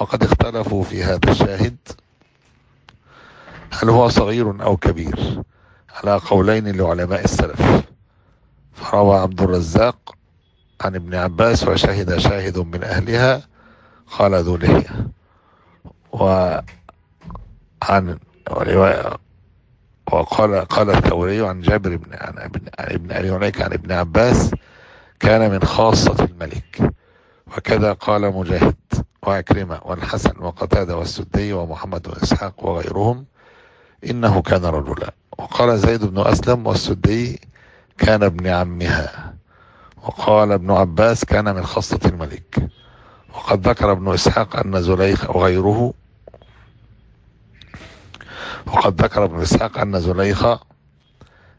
وقد 0.00 0.22
اختلفوا 0.24 0.84
في 0.84 1.04
هذا 1.04 1.30
الشاهد. 1.30 1.76
هل 3.72 3.90
هو 3.90 4.08
صغير 4.08 4.62
أو 4.62 4.76
كبير؟ 4.76 5.42
على 5.94 6.16
قولين 6.16 6.68
لعلماء 6.76 7.24
السلف. 7.24 7.82
فروى 8.74 9.18
عبد 9.18 9.42
الرزاق 9.42 10.14
عن 10.80 10.94
ابن 10.94 11.14
عباس 11.14 11.68
وشهد 11.68 12.18
شاهد 12.18 12.58
من 12.58 12.84
أهلها 12.84 13.42
قال 14.18 14.34
ذو 14.34 14.56
لحيه 14.56 15.08
وعن 16.12 16.64
وقال 20.12 20.64
قال 20.64 20.90
الثوري 20.90 21.46
عن 21.48 21.60
جابر 21.60 21.96
بن 21.96 22.14
عن 22.14 22.38
ابن 22.38 22.60
عن 22.78 22.94
ابن 22.94 23.12
أبي 23.12 23.30
مليكه 23.30 23.64
عن 23.64 23.72
ابن 23.72 23.92
عباس 23.92 24.50
كان 25.20 25.50
من 25.50 25.62
خاصة 25.62 26.24
الملك 26.24 26.92
وكذا 27.56 27.92
قال 27.92 28.34
مجاهد 28.34 28.76
وعكرمة 29.22 29.80
والحسن 29.84 30.32
وقتادة 30.38 30.96
والسدي 30.96 31.52
ومحمد 31.52 32.02
بن 32.02 32.12
إسحاق 32.22 32.64
وغيرهم 32.66 33.24
إنه 34.10 34.42
كان 34.42 34.64
رجلا 34.64 35.14
وقال 35.38 35.78
زيد 35.78 36.04
بن 36.04 36.26
أسلم 36.26 36.66
والسدي 36.66 37.40
كان 37.98 38.22
ابن 38.22 38.46
عمها 38.46 39.34
وقال 40.02 40.52
ابن 40.52 40.70
عباس 40.70 41.24
كان 41.24 41.54
من 41.54 41.66
خاصة 41.66 42.00
الملك 42.04 42.68
وقد 43.34 43.68
ذكر 43.68 43.92
ابن 43.92 44.12
إسحاق 44.14 44.56
أن 44.56 44.82
زليخ 44.82 45.30
وغيره 45.36 45.94
وقد 48.66 49.02
ذكر 49.02 49.24
ابن 49.24 49.40
إسحاق 49.40 49.78
أن 49.78 50.00
زليخة 50.00 50.60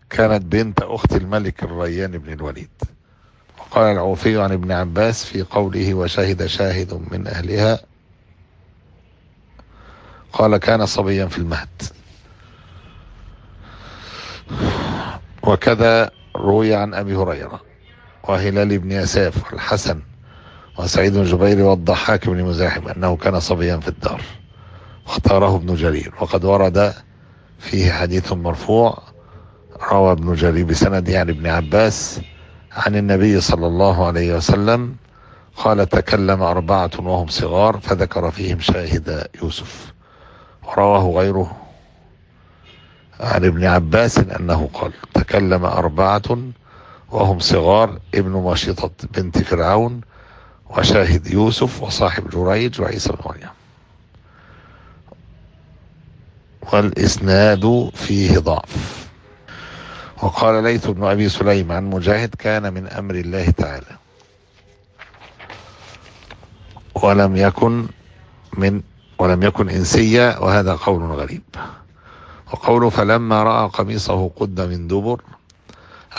كانت 0.10 0.46
بنت 0.46 0.82
أخت 0.82 1.16
الملك 1.16 1.64
الريان 1.64 2.12
بن 2.12 2.34
الوليد. 2.34 2.70
وقال 3.60 3.92
العوفي 3.92 4.42
عن 4.42 4.52
ابن 4.52 4.72
عباس 4.72 5.26
في 5.26 5.42
قوله 5.42 5.94
وشهد 5.94 6.46
شاهد 6.46 7.02
من 7.12 7.28
أهلها 7.28 7.80
قال 10.34 10.58
كان 10.58 10.86
صبيا 10.86 11.26
في 11.26 11.38
المهد. 11.38 11.82
وكذا 15.44 16.12
روي 16.36 16.76
عن 16.76 16.94
أبي 16.94 17.16
هريرة 17.16 17.62
وهلال 18.24 18.80
بن 18.80 18.92
يساف 18.92 19.52
والحسن 19.52 20.02
وسعيد 20.80 21.14
بن 21.14 21.24
جبير 21.24 21.62
والضحاك 21.62 22.30
بن 22.30 22.44
مزاحم 22.44 22.88
أنه 22.88 23.16
كان 23.18 23.40
صبيا 23.40 23.78
في 23.78 23.88
الدار. 23.88 24.22
واختاره 25.08 25.56
ابن 25.56 25.76
جرير. 25.76 26.14
وقد 26.22 26.46
ورد 26.46 26.94
فيه 27.60 27.92
حديث 27.92 28.34
مرفوع 28.34 28.98
روى 29.92 30.12
ابن 30.12 30.34
جرير 30.34 30.66
بسند 30.66 31.10
عن 31.10 31.30
ابن 31.30 31.48
عباس 31.48 32.22
عن 32.72 32.96
النبي 32.96 33.42
صلى 33.42 33.68
الله 33.68 34.06
عليه 34.08 34.36
وسلم 34.36 34.96
قال 35.56 35.90
تكلم 35.90 36.42
أربعة 36.42 36.92
وهم 37.00 37.28
صغار 37.28 37.80
فذكر 37.80 38.32
فيهم 38.32 38.60
شاهد 38.60 39.28
يوسف. 39.44 39.94
ورواه 40.64 41.22
غيره 41.22 41.58
عن 43.20 43.46
ابن 43.46 43.66
عباس 43.66 44.18
أنه 44.18 44.70
قال 44.74 44.92
تكلم 45.14 45.66
أربعة 45.66 46.38
وهم 47.12 47.40
صغار 47.40 48.00
ابن 48.16 48.32
ماشطة 48.32 48.92
بنت 49.18 49.38
فرعون 49.38 50.02
وشاهد 50.70 51.28
يوسف 51.28 51.84
وصاحب 51.84 52.30
جريج 52.30 52.82
وعيسى 52.82 53.10
بن 53.10 53.20
مريم. 53.26 53.50
والإسناد 56.74 57.91
فيه 57.93 58.39
ضعف. 58.39 59.08
وقال 60.24 60.63
ليث 60.63 60.88
بن 60.88 61.04
أبي 61.04 61.30
سليم 61.30 61.71
عن 61.71 61.89
مجاهد 61.89 62.36
كان 62.36 62.74
من 62.74 62.88
أمر 62.88 63.15
الله 63.15 63.50
تعالى 63.50 63.97
ولم 66.95 67.36
يكن 67.36 67.88
من 68.58 68.82
ولم 69.19 69.43
يكن 69.43 69.69
إنسيا 69.69 70.38
وهذا 70.38 70.74
قول 70.76 71.02
غريب. 71.04 71.41
وقوله 72.54 72.89
فلما 72.89 73.43
رأى 73.43 73.69
قميصه 73.69 74.30
قد 74.30 74.62
من 74.62 74.88
دبر 74.88 75.21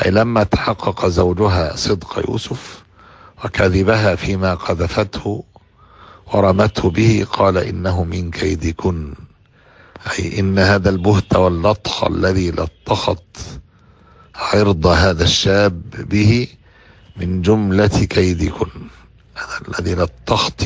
أي 0.05 0.11
لما 0.11 0.43
تحقق 0.43 1.07
زوجها 1.07 1.77
صدق 1.77 2.25
يوسف 2.29 2.83
وكذبها 3.45 4.15
فيما 4.15 4.55
قذفته 4.55 5.45
ورمته 6.33 6.91
به 6.91 7.27
قال 7.33 7.59
إنه 7.59 8.05
من 8.05 8.31
كيدكن. 8.31 9.15
أي 10.11 10.41
إن 10.41 10.59
هذا 10.59 10.91
البهت 10.91 11.37
واللطخ 11.37 12.05
الذي 12.05 12.51
لطخت 12.51 13.39
عرض 14.35 14.87
هذا 14.87 15.25
الشاب 15.25 15.91
به 15.91 16.49
من 17.17 17.43
جملة 17.43 17.87
كيدكن. 17.87 18.71
الذي 19.69 19.95
لطخت 19.95 20.65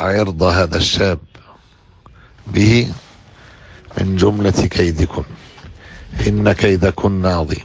عرض 0.00 0.42
هذا 0.42 0.76
الشاب 0.76 1.18
به 2.46 2.92
من 3.98 4.16
جملة 4.16 4.50
كيدكن. 4.50 5.24
إن 6.26 6.52
كيدكن 6.52 7.26
عظيم 7.26 7.64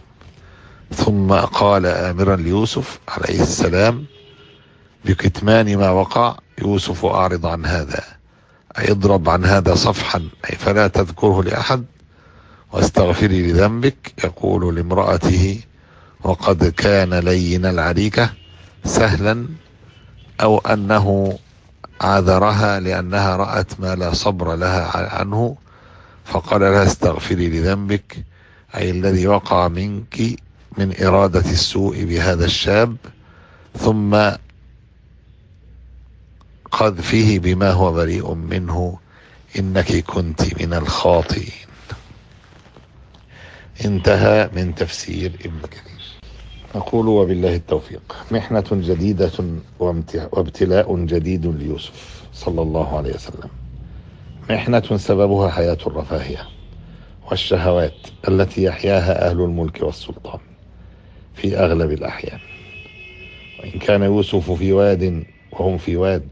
ثم 0.95 1.34
قال 1.34 1.86
آمرا 1.86 2.36
ليوسف 2.36 2.99
عليه 3.08 3.41
السلام 3.41 4.06
بكتمان 5.06 5.77
ما 5.77 5.89
وقع. 5.89 6.38
يوسف 6.62 7.06
أعرض 7.06 7.45
عن 7.45 7.65
هذا. 7.65 8.03
أي 8.80 8.92
اضرب 8.92 9.30
عن 9.30 9.46
هذا 9.46 9.76
صفحا 9.76 10.20
أي 10.50 10.56
فلا 10.58 10.88
تذكره 10.88 11.44
لأحد 11.44 11.86
واستغفري 12.72 13.52
لذنبك 13.52 14.14
يقول 14.24 14.76
لامرأته 14.76 15.60
وقد 16.24 16.66
كان 16.66 17.14
لين 17.14 17.66
العريكة 17.66 18.30
سهلا 18.86 19.46
أو 20.42 20.58
أنه 20.58 21.38
عذرها 22.02 22.80
لأنها 22.80 23.36
رأت 23.36 23.80
ما 23.80 23.96
لا 23.96 24.14
صبر 24.14 24.56
لها 24.56 25.16
عنه 25.20 25.56
فقال 26.26 26.62
لها 26.62 26.84
استغفري 26.86 27.50
لذنبك 27.50 28.26
أي 28.76 28.90
الذي 28.90 29.28
وقع 29.28 29.68
منك 29.68 30.22
من 30.78 30.94
إرادة 31.04 31.40
السوء 31.52 32.04
بهذا 32.04 32.46
الشاب 32.46 32.96
ثم 33.80 34.16
قذفه 36.74 37.40
بما 37.40 37.72
هو 37.72 37.94
بريء 37.94 38.34
منه 38.34 39.00
إنك 39.60 40.04
كنت 40.06 40.62
من 40.64 40.74
الخاطئين. 40.74 41.68
انتهى 43.86 44.50
من 44.54 44.76
تفسير 44.76 45.32
ابن 45.46 45.60
كثير. 45.72 46.04
نقول 46.76 47.08
وبالله 47.08 47.56
التوفيق. 47.56 48.16
محنة 48.32 48.64
جديدة 48.72 49.32
وابتلاء 49.80 51.06
جديد 51.06 51.46
ليوسف 51.46 52.24
صلى 52.34 52.62
الله 52.62 52.98
عليه 52.98 53.14
وسلم. 53.14 53.50
محنة 54.50 54.98
سببها 54.98 55.50
حياة 55.50 55.78
الرفاهية 55.88 56.48
والشهوات 57.30 57.98
التي 58.28 58.64
يحياها 58.64 59.30
أهل 59.30 59.42
الملك 59.42 59.82
والسلطان 59.82 60.40
في 61.36 61.58
أغلب 61.58 61.92
الأحيان. 61.92 62.40
وإن 63.60 63.80
كان 63.80 64.04
يوسف 64.04 64.52
في 64.52 64.74
واد 64.74 65.24
وهم 65.52 65.78
في 65.78 65.98
واد 65.98 66.28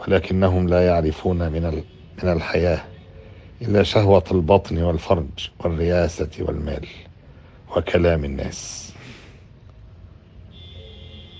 ولكنهم 0.00 0.68
لا 0.68 0.86
يعرفون 0.86 1.52
من 1.52 1.82
من 2.22 2.32
الحياة 2.32 2.80
إلا 3.62 3.82
شهوة 3.82 4.24
البطن 4.30 4.82
والفرج 4.82 5.50
والرياسة 5.58 6.30
والمال 6.40 6.86
وكلام 7.76 8.24
الناس. 8.24 8.92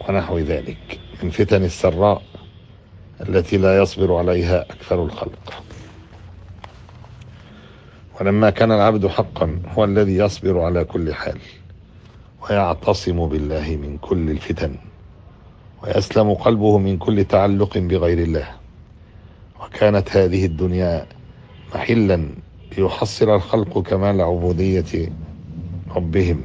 ونحو 0.09 0.39
ذلك 0.39 1.01
من 1.23 1.31
فتن 1.31 1.65
السراء 1.65 2.23
التي 3.21 3.57
لا 3.57 3.83
يصبر 3.83 4.15
عليها 4.15 4.63
أكثر 4.63 5.05
الخلق. 5.05 5.63
ولما 8.21 8.51
كان 8.51 8.73
العبد 8.73 9.07
حقا 9.07 9.63
هو 9.69 9.85
الذي 9.85 10.17
يصبر 10.17 10.61
على 10.61 10.85
كل 10.85 11.15
حال 11.15 11.39
ويعتصم 12.43 13.29
بالله 13.29 13.77
من 13.77 13.99
كل 13.99 14.31
الفتن. 14.31 14.77
ويسلم 15.83 16.35
قلبه 16.35 16.79
من 16.79 16.99
كل 16.99 17.25
تعلق 17.25 17.79
بغير 17.79 18.19
الله. 18.19 18.49
وكانت 19.63 20.17
هذه 20.17 20.45
الدنيا 20.47 21.07
محلا 21.75 22.29
ليحصل 22.79 23.31
الخلق 23.31 23.79
كمال 23.79 24.21
عبودية 24.21 25.13
ربهم. 25.97 26.41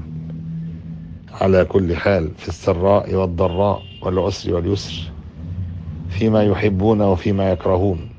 على 1.31 1.65
كل 1.65 1.95
حال 1.95 2.31
في 2.37 2.47
السراء 2.47 3.15
والضراء 3.15 3.81
والعسر 4.01 4.53
واليسر 4.53 5.11
فيما 6.09 6.43
يحبون 6.43 7.01
وفيما 7.01 7.51
يكرهون 7.51 8.09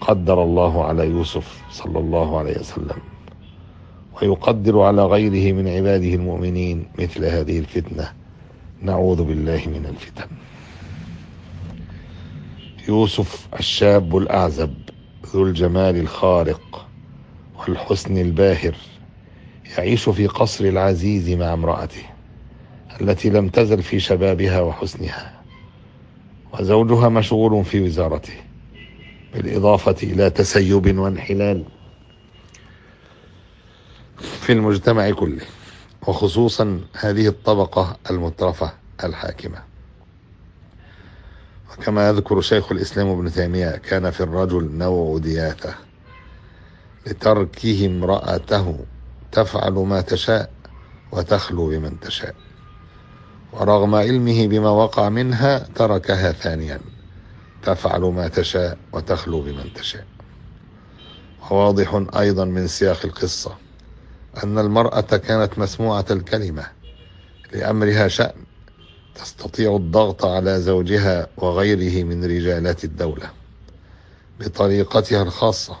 قدر 0.00 0.42
الله 0.42 0.84
على 0.84 1.06
يوسف 1.06 1.62
صلى 1.70 1.98
الله 1.98 2.38
عليه 2.38 2.58
وسلم. 2.58 2.98
ويقدر 4.22 4.80
على 4.80 5.04
غيره 5.04 5.52
من 5.52 5.68
عباده 5.68 6.14
المؤمنين 6.14 6.86
مثل 6.98 7.24
هذه 7.24 7.58
الفتنة. 7.58 8.19
نعوذ 8.82 9.22
بالله 9.24 9.62
من 9.66 9.86
الفتن. 9.86 10.28
يوسف 12.88 13.48
الشاب 13.58 14.16
الأعزب 14.16 14.74
ذو 15.26 15.44
الجمال 15.44 15.96
الخارق 15.96 16.86
والحسن 17.58 18.16
الباهر 18.16 18.74
يعيش 19.78 20.08
في 20.08 20.26
قصر 20.26 20.64
العزيز 20.64 21.30
مع 21.30 21.52
امرأته 21.52 22.02
التي 23.00 23.30
لم 23.30 23.48
تزل 23.48 23.82
في 23.82 24.00
شبابها 24.00 24.60
وحسنها 24.60 25.40
وزوجها 26.52 27.08
مشغول 27.08 27.64
في 27.64 27.80
وزارته 27.80 28.32
بالإضافة 29.34 29.96
إلى 30.02 30.30
تسيب 30.30 30.98
وانحلال 30.98 31.64
في 34.18 34.52
المجتمع 34.52 35.10
كله. 35.10 35.44
وخصوصا 36.06 36.80
هذه 36.96 37.28
الطبقة 37.28 37.96
المترفة 38.10 38.72
الحاكمة. 39.04 39.58
وكما 41.72 42.08
يذكر 42.08 42.40
شيخ 42.40 42.72
الإسلام 42.72 43.08
ابن 43.08 43.32
تيمية 43.32 43.70
كان 43.70 44.10
في 44.10 44.20
الرجل 44.20 44.70
نوع 44.72 45.18
دياثة 45.18 45.74
لتركه 47.06 47.86
امرأته 47.86 48.78
تفعل 49.32 49.72
ما 49.72 50.00
تشاء 50.00 50.50
وتخلو 51.12 51.68
بمن 51.68 52.00
تشاء. 52.00 52.34
ورغم 53.52 53.94
علمه 53.94 54.46
بما 54.46 54.70
وقع 54.70 55.08
منها 55.08 55.58
تركها 55.58 56.32
ثانيا 56.32 56.80
تفعل 57.62 58.00
ما 58.00 58.28
تشاء 58.28 58.78
وتخلو 58.92 59.42
بمن 59.42 59.72
تشاء. 59.74 60.06
وواضح 61.50 62.02
أيضا 62.16 62.44
من 62.44 62.66
سياق 62.66 63.00
القصة. 63.04 63.56
أن 64.44 64.58
المرأة 64.58 65.00
كانت 65.00 65.58
مسموعة 65.58 66.04
الكلمة 66.10 66.66
لأمرها 67.52 68.08
شأن 68.08 68.44
تستطيع 69.14 69.76
الضغط 69.76 70.24
على 70.24 70.60
زوجها 70.60 71.26
وغيره 71.36 72.04
من 72.04 72.24
رجالات 72.24 72.84
الدولة 72.84 73.30
بطريقتها 74.40 75.22
الخاصة 75.22 75.76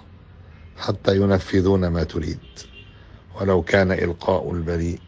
حتى 0.76 1.16
ينفذون 1.16 1.86
ما 1.88 2.04
تريد. 2.04 2.38
ولو 3.40 3.62
كان 3.62 3.92
إلقاء 3.92 4.52
البريء 4.52 5.00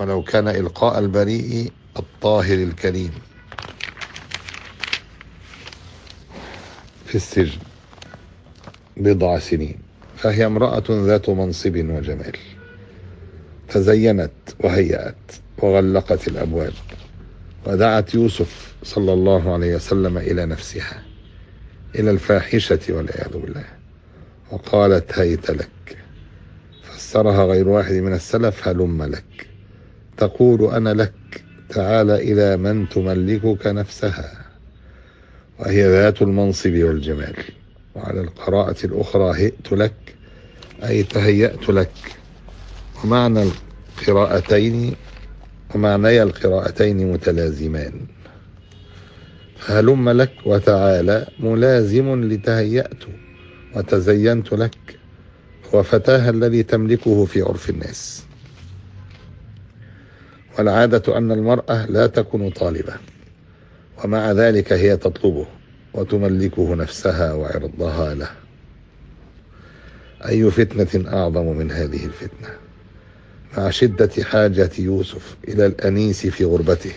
ولو 0.00 0.22
كان 0.22 0.48
إلقاء 0.48 0.98
البريء 0.98 1.72
الطاهر 1.98 2.54
الكريم. 2.54 3.12
في 7.06 7.14
السجن 7.14 7.60
بضع 8.96 9.38
سنين. 9.38 9.87
فهي 10.18 10.46
امرأة 10.46 10.84
ذات 10.90 11.30
منصب 11.30 11.76
وجمال. 11.76 12.36
تزينت 13.68 14.30
وهيأت 14.60 15.32
وغلقت 15.58 16.28
الأبواب. 16.28 16.72
ودعت 17.66 18.14
يوسف 18.14 18.74
صلى 18.82 19.12
الله 19.12 19.52
عليه 19.52 19.74
وسلم 19.74 20.18
إلى 20.18 20.46
نفسها 20.46 21.02
إلى 21.94 22.10
الفاحشة 22.10 22.80
والعياذ 22.88 23.38
بالله. 23.38 23.64
وقالت 24.50 25.18
هيت 25.18 25.50
لك. 25.50 25.96
فسرها 26.82 27.44
غير 27.44 27.68
واحد 27.68 27.94
من 27.94 28.12
السلف 28.12 28.68
هلم 28.68 29.02
لك. 29.02 29.48
تقول 30.16 30.64
أنا 30.64 30.94
لك. 30.94 31.44
تعال 31.68 32.10
إلى 32.10 32.56
من 32.56 32.88
تملكك 32.88 33.66
نفسها. 33.66 34.46
وهي 35.58 35.86
ذات 35.86 36.22
المنصب 36.22 36.72
والجمال. 36.72 37.36
وعلى 37.94 38.20
القراءة 38.20 38.86
الأخرى 38.86 39.30
هئت 39.44 39.72
لك 39.72 39.94
أي 40.84 41.02
تهيأت 41.02 41.68
لك. 41.68 41.90
ومعنى 43.04 43.42
القراءتين 43.42 44.94
ومعني 45.74 46.22
القراءتين 46.22 47.12
متلازمان. 47.12 48.06
فهلم 49.58 50.10
لك 50.10 50.32
وتعالى 50.46 51.26
ملازم 51.38 52.24
لتهيأت 52.24 53.04
وتزينت 53.76 54.52
لك 54.52 54.98
هو 55.74 55.82
فتاها 55.82 56.30
الذي 56.30 56.62
تملكه 56.62 57.24
في 57.24 57.42
عرف 57.42 57.70
الناس. 57.70 58.24
والعادة 60.58 61.18
أن 61.18 61.32
المرأة 61.32 61.86
لا 61.86 62.06
تكون 62.06 62.50
طالبة 62.50 62.94
ومع 64.04 64.32
ذلك 64.32 64.72
هي 64.72 64.96
تطلبه. 64.96 65.46
وتملكه 65.94 66.74
نفسها 66.74 67.32
وعرضها 67.32 68.14
له. 68.14 68.30
أي 70.28 70.50
فتنة 70.50 71.12
أعظم 71.12 71.46
من 71.46 71.70
هذه 71.70 72.04
الفتنة؟ 72.06 72.48
مع 73.56 73.70
شدة 73.70 74.10
حاجة 74.22 74.70
يوسف 74.78 75.36
إلى 75.48 75.66
الأنيس 75.66 76.26
في 76.26 76.44
غربته 76.44 76.92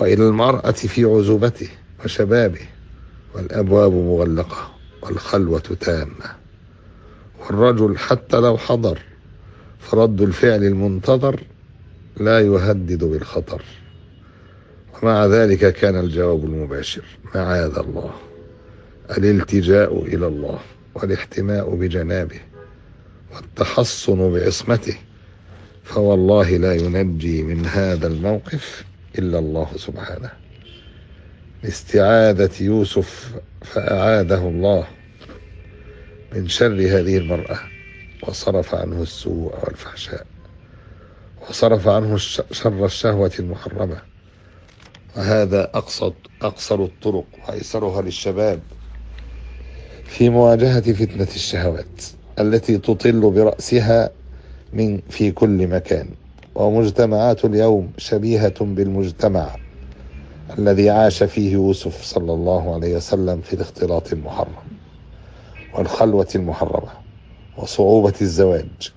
وإلى 0.00 0.28
المرأة 0.28 0.70
في 0.70 1.04
عزوبته 1.04 1.68
وشبابه 2.04 2.60
والأبواب 3.34 3.92
مغلقة 3.92 4.70
والخلوة 5.02 5.76
تامة. 5.80 6.40
والرجل 7.40 7.98
حتى 7.98 8.36
لو 8.36 8.58
حضر 8.58 8.98
فرد 9.78 10.20
الفعل 10.20 10.64
المنتظر 10.64 11.40
لا 12.16 12.40
يهدد 12.40 13.04
بالخطر. 13.04 13.62
ومع 15.02 15.26
ذلك 15.26 15.72
كان 15.72 16.00
الجواب 16.00 16.44
المباشر. 16.44 17.04
معاذ 17.34 17.78
الله. 17.78 18.14
الالتجاء 19.18 20.02
إلى 20.02 20.26
الله 20.26 20.58
والاحتماء 20.94 21.74
بجنابه 21.74 22.40
والتحصن 23.34 24.32
بعصمته. 24.32 24.96
فوالله 25.84 26.56
لا 26.56 26.74
ينجي 26.74 27.42
من 27.42 27.66
هذا 27.66 28.06
الموقف 28.06 28.84
إلا 29.18 29.38
الله 29.38 29.68
سبحانه. 29.76 30.30
لاستعاذة 31.62 32.62
يوسف 32.62 33.34
فأعاده 33.62 34.48
الله 34.48 34.86
من 36.32 36.48
شر 36.48 36.74
هذه 36.74 37.16
المرأة. 37.18 37.58
وصرف 38.28 38.74
عنه 38.74 39.02
السوء 39.02 39.54
والفحشاء. 39.64 40.26
وصرف 41.48 41.88
عنه 41.88 42.16
شر 42.52 42.84
الشهوة 42.84 43.32
المحرمة. 43.38 44.09
وهذا 45.16 45.70
أقصد 45.74 46.14
أقصر 46.42 46.74
الطرق 46.74 47.24
وأيسرها 47.48 48.02
للشباب 48.02 48.60
في 50.04 50.30
مواجهة 50.30 50.92
فتنة 50.92 51.28
الشهوات 51.34 52.02
التي 52.38 52.78
تطل 52.78 53.20
برأسها 53.30 54.10
من 54.72 55.00
في 55.08 55.30
كل 55.30 55.66
مكان. 55.66 56.08
ومجتمعات 56.54 57.44
اليوم 57.44 57.92
شبيهة 57.98 58.54
بالمجتمع 58.60 59.56
الذي 60.58 60.90
عاش 60.90 61.22
فيه 61.22 61.52
يوسف 61.52 62.02
صلى 62.02 62.32
الله 62.32 62.74
عليه 62.74 62.96
وسلم 62.96 63.40
في 63.40 63.52
الاختلاط 63.52 64.12
المحرم 64.12 64.54
والخلوة 65.74 66.28
المحرمة 66.34 66.90
وصعوبة 67.58 68.14
الزواج 68.22 68.92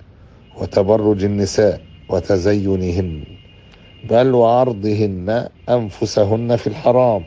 وتبرج 0.60 1.24
النساء 1.24 1.80
وتزينهن. 2.08 3.24
بل 4.10 4.34
وعرضهن 4.34 5.48
أنفسهن 5.68 6.56
في 6.56 6.66
الحرام. 6.66 7.24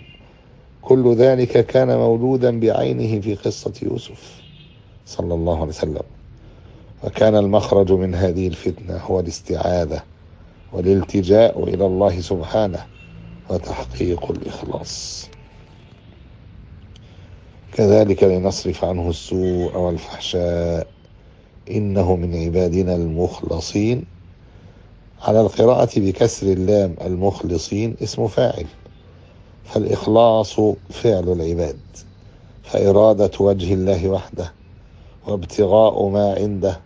كل 0.81 1.15
ذلك 1.15 1.65
كان 1.65 1.97
مولودا 1.97 2.59
بعينه 2.59 3.21
في 3.21 3.35
قصة 3.35 3.73
يوسف 3.83 4.41
صلى 5.05 5.33
الله 5.33 5.55
عليه 5.55 5.67
وسلم. 5.67 6.03
وكان 7.03 7.35
المخرج 7.35 7.91
من 7.91 8.15
هذه 8.15 8.47
الفتنة 8.47 8.97
هو 8.97 9.19
الاستعاذة 9.19 10.03
والالتجاء 10.73 11.63
إلى 11.63 11.85
الله 11.85 12.21
سبحانه 12.21 12.85
وتحقيق 13.49 14.31
الإخلاص. 14.31 15.29
كذلك 17.73 18.23
لنصرف 18.23 18.85
عنه 18.85 19.09
السوء 19.09 19.77
والفحشاء. 19.77 20.87
إنه 21.71 22.15
من 22.15 22.35
عبادنا 22.35 22.95
المخلصين. 22.95 24.16
على 25.21 25.41
القراءة 25.41 25.99
بكسر 25.99 26.47
اللام 26.47 26.95
المخلصين 27.01 27.95
اسم 28.03 28.27
فاعل 28.27 28.65
فالإخلاص 29.65 30.59
فعل 30.89 31.31
العباد 31.31 31.79
فإرادة 32.63 33.31
وجه 33.39 33.73
الله 33.73 34.07
وحده 34.09 34.53
وابتغاء 35.27 36.07
ما 36.07 36.33
عنده 36.33 36.79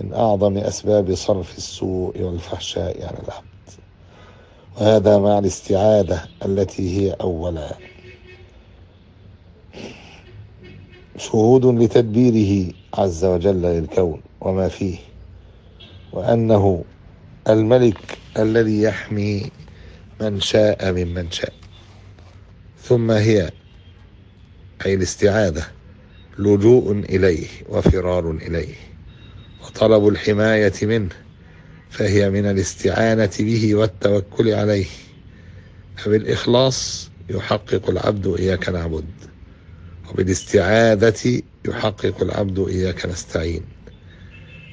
من 0.00 0.14
أعظم 0.14 0.58
أسباب 0.58 1.14
صرف 1.14 1.58
السوء 1.58 2.22
والفحشاء 2.22 3.06
على 3.06 3.18
العبد. 3.24 3.46
وهذا 4.76 5.18
مع 5.18 5.38
الاستعاذة 5.38 6.22
التي 6.44 6.98
هي 7.00 7.12
أولا. 7.12 7.72
شهود 11.16 11.66
لتدبيره 11.66 12.72
عز 12.94 13.24
وجل 13.24 13.62
للكون 13.62 14.20
وما 14.40 14.68
فيه 14.68 14.98
وأنه 16.12 16.84
الملك 17.48 18.18
الذي 18.38 18.82
يحمي 18.82 19.50
من 20.20 20.40
شاء 20.40 20.92
ممن 20.92 21.30
شاء. 21.30 21.52
ثم 22.82 23.10
هي 23.10 23.50
أي 24.86 24.94
الاستعاذة 24.94 25.66
لجوء 26.38 26.92
إليه 26.92 27.46
وفرار 27.68 28.30
إليه 28.30 28.74
وطلب 29.64 30.08
الحماية 30.08 30.72
منه 30.82 31.14
فهي 31.90 32.30
من 32.30 32.46
الاستعانة 32.46 33.30
به 33.40 33.74
والتوكل 33.74 34.54
عليه. 34.54 34.86
فبالإخلاص 35.96 37.10
يحقق 37.30 37.90
العبد 37.90 38.26
إياك 38.26 38.68
نعبد 38.68 39.04
وبالاستعاذة 40.10 41.42
يحقق 41.68 42.22
العبد 42.22 42.58
إياك 42.68 43.06
نستعين. 43.06 43.75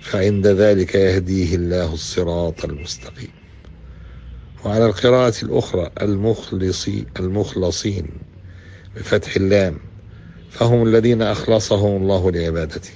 فعند 0.04 0.48
ذلك 0.48 0.96
يهديه 0.96 1.56
الله 1.56 1.94
الصراط 1.94 2.66
المستقيم. 2.66 3.32
وعلى 4.66 4.86
القراءة 4.86 5.34
الأخرى 5.44 5.92
المخلصي 6.02 7.06
المخلصين 7.20 8.08
بفتح 8.96 9.36
اللام 9.36 9.78
فهم 10.50 10.84
الذين 10.84 11.22
أخلصهم 11.22 12.02
الله 12.02 12.32
لعبادته. 12.32 12.92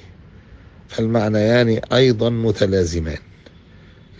فالمعنيان 0.88 1.80
أيضا 1.94 2.30
متلازمان 2.30 3.18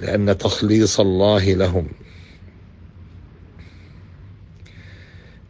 لأن 0.02 0.38
تخليص 0.38 1.00
الله 1.00 1.54
لهم. 1.54 1.88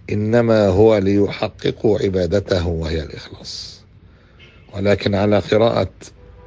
إنما 0.10 0.68
هو 0.68 0.98
ليحققوا 0.98 2.00
عبادته 2.00 2.68
وهي 2.68 3.04
الإخلاص. 3.04 3.82
ولكن 4.74 5.16
على 5.16 5.40
قراءة 5.40 5.90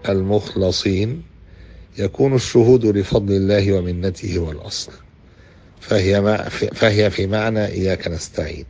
المخلصين 0.08 1.22
يكون 1.98 2.34
الشهود 2.34 2.86
لفضل 2.86 3.32
الله 3.36 3.72
ومنته 3.72 4.38
والأصل. 4.38 4.92
فهي, 5.80 6.48
فهي 6.74 7.10
في 7.10 7.26
معنى 7.26 7.66
إياك 7.66 8.08
نستعين. 8.08 8.64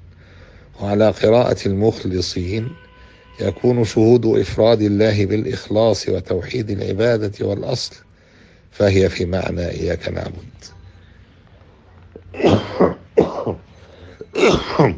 وعلى 0.81 1.11
قراءة 1.11 1.69
المخلصين 1.69 2.69
يكون 3.41 3.85
شهود 3.85 4.27
إفراد 4.27 4.83
الله 4.83 5.27
بالإخلاص 5.27 6.09
وتوحيد 6.09 6.71
العبادة 6.71 7.47
والأصل. 7.47 7.95
فهي 8.71 9.09
في 9.09 9.27
معنى 9.27 9.69
إياك 9.69 10.09
نعبد. 10.09 10.35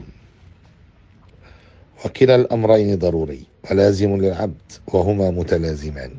وكلا 2.04 2.34
الأمرين 2.34 2.98
ضروري 2.98 3.42
ولازم 3.70 4.16
للعبد 4.16 4.72
وهما 4.86 5.30
متلازمان. 5.30 6.10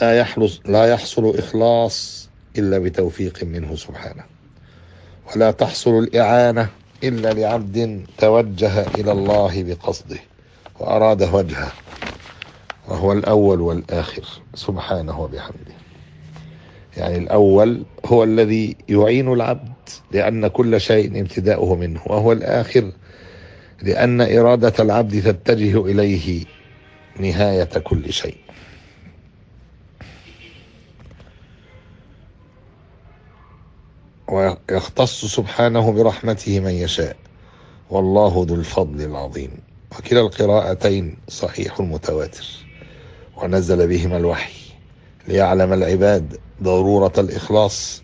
لا 0.00 0.18
يحلص 0.18 0.60
لا 0.64 0.86
يحصل 0.86 1.38
إخلاص 1.38 2.28
إلا 2.58 2.78
بتوفيق 2.78 3.44
منه 3.44 3.76
سبحانه. 3.76 4.24
ولا 5.36 5.50
تحصل 5.50 5.98
الإعانة 5.98 6.68
إلا 7.04 7.32
لعبد 7.32 8.06
توجه 8.18 8.86
إلى 8.86 9.12
الله 9.12 9.62
بقصده 9.62 10.18
وأراد 10.80 11.34
وجهه 11.34 11.72
وهو 12.88 13.12
الأول 13.12 13.60
والآخر. 13.60 14.24
سبحانه 14.54 15.20
وبحمده. 15.20 15.72
يعني 16.96 17.18
الأول 17.18 17.82
هو 18.06 18.24
الذي 18.24 18.76
يعين 18.88 19.32
العبد 19.32 19.72
لأن 20.12 20.46
كل 20.46 20.80
شيء 20.80 21.20
ابتداؤه 21.20 21.74
منه 21.74 22.00
وهو 22.06 22.32
الآخر 22.32 22.92
لأن 23.82 24.20
إرادة 24.20 24.72
العبد 24.80 25.22
تتجه 25.22 25.86
إليه 25.86 26.44
نهاية 27.20 27.64
كل 27.64 28.12
شيء. 28.12 28.36
ويختص 34.28 35.24
سبحانه 35.24 35.92
برحمته 35.92 36.60
من 36.60 36.70
يشاء. 36.70 37.16
والله 37.90 38.44
ذو 38.48 38.54
الفضل 38.54 39.00
العظيم. 39.00 39.50
وكلا 39.98 40.20
القراءتين 40.20 41.16
صحيح 41.28 41.80
متواتر 41.80 42.46
ونزل 43.36 43.88
بهما 43.88 44.16
الوحي 44.16 44.52
ليعلم 45.28 45.72
العباد 45.72 46.40
ضرورة 46.62 47.12
الإخلاص 47.18 48.02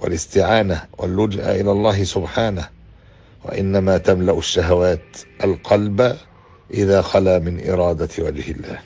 والاستعانة 0.00 0.82
واللجأ 0.98 1.60
إلى 1.60 1.72
الله 1.72 2.04
سبحانه 2.04 2.68
وإنما 3.44 3.98
تملأ 3.98 4.38
الشهوات 4.38 5.16
القلب 5.44 6.16
إذا 6.70 7.02
خلا 7.02 7.38
من 7.38 7.70
إرادة 7.70 8.08
وجه 8.18 8.50
الله 8.50 8.78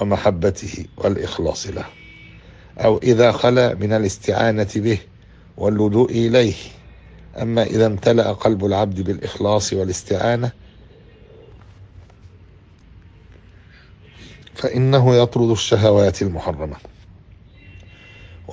ومحبته 0.00 0.84
والإخلاص 0.96 1.66
له. 1.66 1.84
أو 2.78 2.98
إذا 2.98 3.32
خلا 3.32 3.74
من 3.74 3.92
الاستعانة 3.92 4.68
به 4.76 4.98
واللجوء 5.56 6.10
إليه. 6.10 6.54
أما 7.42 7.62
إذا 7.62 7.86
امتلأ 7.86 8.32
قلب 8.32 8.64
العبد 8.64 9.00
بالإخلاص 9.00 9.72
والاستعانة 9.72 10.52
فإنه 14.54 15.14
يطرد 15.16 15.50
الشهوات 15.50 16.22
المحرمة. 16.22 16.76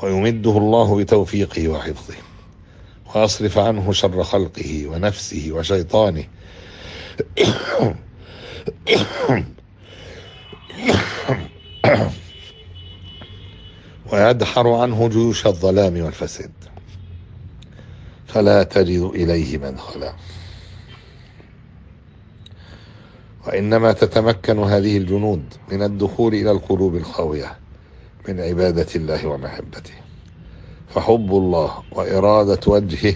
ويمده 0.04 0.58
الله 0.58 0.96
بتوفيقه 0.98 1.68
وحفظه. 1.68 2.16
ويصرف 3.16 3.58
عنه 3.58 3.92
شر 3.94 4.24
خلقه 4.24 4.88
ونفسه 4.88 5.48
وشيطانه. 5.52 6.24
ويدحر 14.12 14.70
عنه 14.74 15.08
جيوش 15.08 15.48
الظلام 15.48 16.02
والفساد. 16.02 16.52
فلا 18.28 18.64
تجد 18.64 19.12
إليه 19.16 19.58
مدخلا 19.58 20.14
وإنما 23.48 23.92
تتمكن 23.92 24.60
هذه 24.60 24.98
الجنود 24.98 25.54
من 25.72 25.84
الدخول 25.84 26.34
إلى 26.34 26.52
القلوب 26.52 26.96
الخاوية 26.96 27.58
من 28.28 28.40
عبادة 28.40 28.88
الله 28.96 29.28
ومحبته. 29.28 30.09
فحب 30.90 31.32
الله 31.32 31.72
وإرادة 31.92 32.60
وجهه 32.68 33.16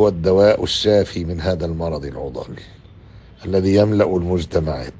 هو 0.00 0.08
الدواء 0.08 0.62
الشافي 0.64 1.24
من 1.24 1.40
هذا 1.40 1.66
المرض 1.66 2.04
العضال 2.04 2.56
الذي 3.44 3.74
يملأ 3.74 4.16
المجتمعات 4.16 4.92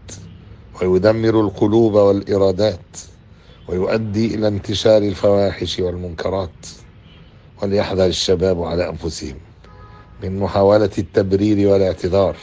ويدمر 0.82 1.40
القلوب 1.40 1.94
والإرادات 1.94 2.96
ويؤدي 3.68 4.34
إلى 4.34 4.48
انتشار 4.48 5.02
الفواحش 5.02 5.80
والمنكرات 5.80 6.66
وليحذر 7.62 8.06
الشباب 8.06 8.62
على 8.62 8.88
أنفسهم 8.88 9.36
من 10.22 10.38
محاولة 10.38 10.90
التبرير 10.98 11.68
والاعتذار 11.68 12.36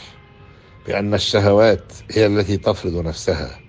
بأن 0.87 1.13
الشهوات 1.13 1.93
هي 2.11 2.25
التي 2.25 2.57
تفرض 2.57 2.95
نفسها 2.97 3.59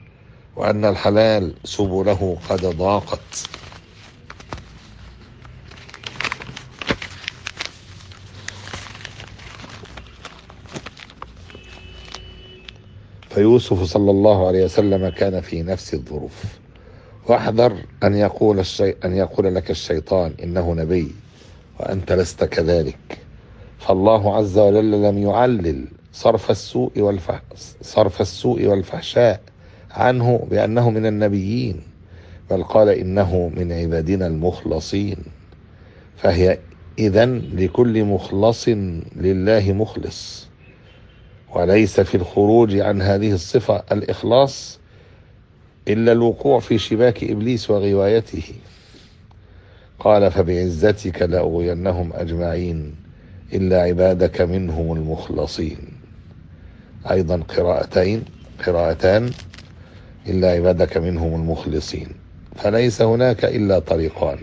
وأن 0.57 0.85
الحلال 0.85 1.55
سبله 1.64 2.37
قد 2.49 2.61
ضاقت 2.66 3.49
فيوسف 13.37 13.83
صلى 13.83 14.11
الله 14.11 14.46
عليه 14.46 14.64
وسلم 14.64 15.09
كان 15.09 15.40
في 15.40 15.62
نفس 15.62 15.94
الظروف. 15.94 16.44
واحذر 17.29 17.77
أن 18.05 18.14
يقول 18.14 18.59
الشي... 18.59 18.90
أن 19.05 19.16
يقول 19.16 19.55
لك 19.55 19.70
الشيطان 19.70 20.33
إنه 20.42 20.75
نبي 20.75 21.12
وأنت 21.81 22.12
لست 22.12 22.44
كذلك. 22.44 23.18
فالله 23.79 24.37
عز 24.37 24.59
وجل 24.59 25.03
لم 25.03 25.18
يعلل 25.18 25.85
صرف 26.12 26.51
السوء 26.51 27.01
والفح... 27.01 27.42
صرف 27.83 28.20
السوء 28.20 28.66
والفحشاء 28.66 29.40
عنه 29.90 30.46
بأنه 30.51 30.90
من 30.90 31.07
النبيين 31.07 31.81
بل 32.51 32.64
قال 32.64 32.88
إنه 32.88 33.53
من 33.57 33.72
عبادنا 33.72 34.27
المخلصين. 34.27 35.16
فهي 36.16 36.59
إذا 36.99 37.27
لكل 37.27 38.05
مخلص 38.05 38.68
لله 39.16 39.72
مخلص. 39.72 40.46
وليس 41.57 42.01
في 42.01 42.14
الخروج 42.14 42.77
عن 42.79 43.03
هذه 43.03 43.33
الصفة 43.33 43.83
الإخلاص 43.92 44.79
إلا 45.88 46.12
الوقوع 46.12 46.61
في 46.61 46.79
شباك 46.79 47.25
إبليس 47.25 47.71
وغوايته. 47.71 48.42
قال 49.99 50.31
فبعزتك 50.31 51.23
لأغوينهم 51.23 52.12
أجمعين 52.14 52.95
إلا 53.53 53.83
عبادك 53.83 54.40
منهم 54.40 54.92
المخلصين. 54.97 55.79
أيضا 57.11 57.37
قراءتين 57.37 58.25
قراءتان 58.66 59.31
إلا 60.29 60.51
عبادك 60.51 60.97
منهم 60.97 61.35
المخلصين. 61.35 62.09
فليس 62.57 63.03
هناك 63.03 63.45
إلا 63.45 63.79
طريقان 63.79 64.38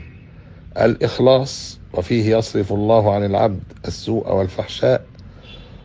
الإخلاص 0.82 1.80
وفيه 1.94 2.38
يصرف 2.38 2.74
الله 2.74 3.14
عن 3.14 3.26
العبد 3.26 3.64
السوء 3.88 4.34
والفحشاء 4.34 5.13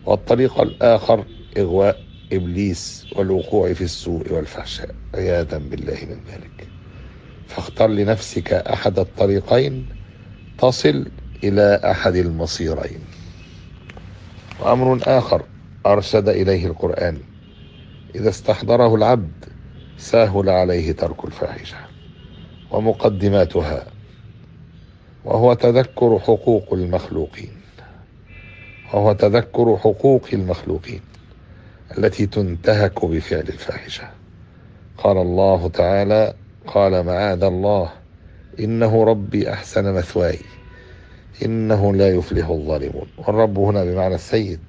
والطريق 0.08 0.60
الآخر 0.60 1.24
إغواء 1.58 2.02
إبليس 2.32 3.06
والوقوع 3.16 3.72
في 3.72 3.84
السوء 3.84 4.32
والفحشاء. 4.32 4.94
عياذا 5.14 5.58
بالله 5.58 5.98
من 6.02 6.20
ذلك. 6.32 6.68
فاختر 7.46 7.86
لنفسك 7.86 8.52
أحد 8.52 8.98
الطريقين. 8.98 9.86
تصل 10.58 11.06
إلى 11.44 11.80
أحد 11.84 12.14
المصيرين. 12.14 12.98
وأمر 14.60 15.00
آخر 15.02 15.42
أرشد 15.86 16.28
إليه 16.28 16.66
القرآن. 16.66 17.18
إذا 18.14 18.28
استحضره 18.28 18.94
العبد 18.94 19.44
سهل 19.98 20.48
عليه 20.48 20.92
ترك 20.92 21.24
الفاحشة 21.24 21.76
ومقدماتها 22.70 23.86
وهو 25.24 25.54
تذكر 25.54 26.18
حقوق 26.18 26.72
المخلوقين. 26.72 27.57
وهو 28.92 29.12
تذكر 29.12 29.76
حقوق 29.76 30.26
المخلوقين 30.32 31.00
التي 31.98 32.26
تنتهك 32.26 33.04
بفعل 33.04 33.40
الفاحشة. 33.40 34.04
قال 34.98 35.16
الله 35.16 35.68
تعالى 35.68 36.34
قال 36.66 37.06
معاذ 37.06 37.42
الله 37.42 37.90
إنه 38.60 39.04
ربي 39.04 39.52
أحسن 39.52 39.94
مثواي 39.94 40.38
إنه 41.44 41.94
لا 41.94 42.08
يفلح 42.08 42.48
الظالمون. 42.48 43.06
والرب 43.18 43.58
هنا 43.58 43.84
بمعنى 43.84 44.14
السيد 44.14 44.60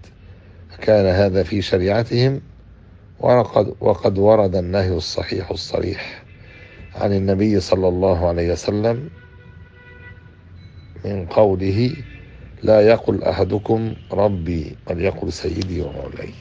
كان 0.81 1.05
هذا 1.05 1.43
في 1.43 1.61
شريعتهم 1.61 2.41
وقد, 3.19 3.75
وقد 3.79 4.17
ورد 4.17 4.55
النهي 4.55 4.89
الصحيح 4.93 5.51
الصريح 5.51 6.23
عن 6.95 7.13
النبي 7.13 7.59
صلى 7.59 7.87
الله 7.87 8.27
عليه 8.27 8.51
وسلم 8.51 9.09
من 11.05 11.25
قوله 11.25 11.91
لا 12.63 12.81
يقل 12.81 13.23
أحدكم 13.23 13.93
ربي 14.11 14.75
بل 14.87 15.01
يقل 15.01 15.33
سيدي 15.33 15.81
ومولاي. 15.81 16.33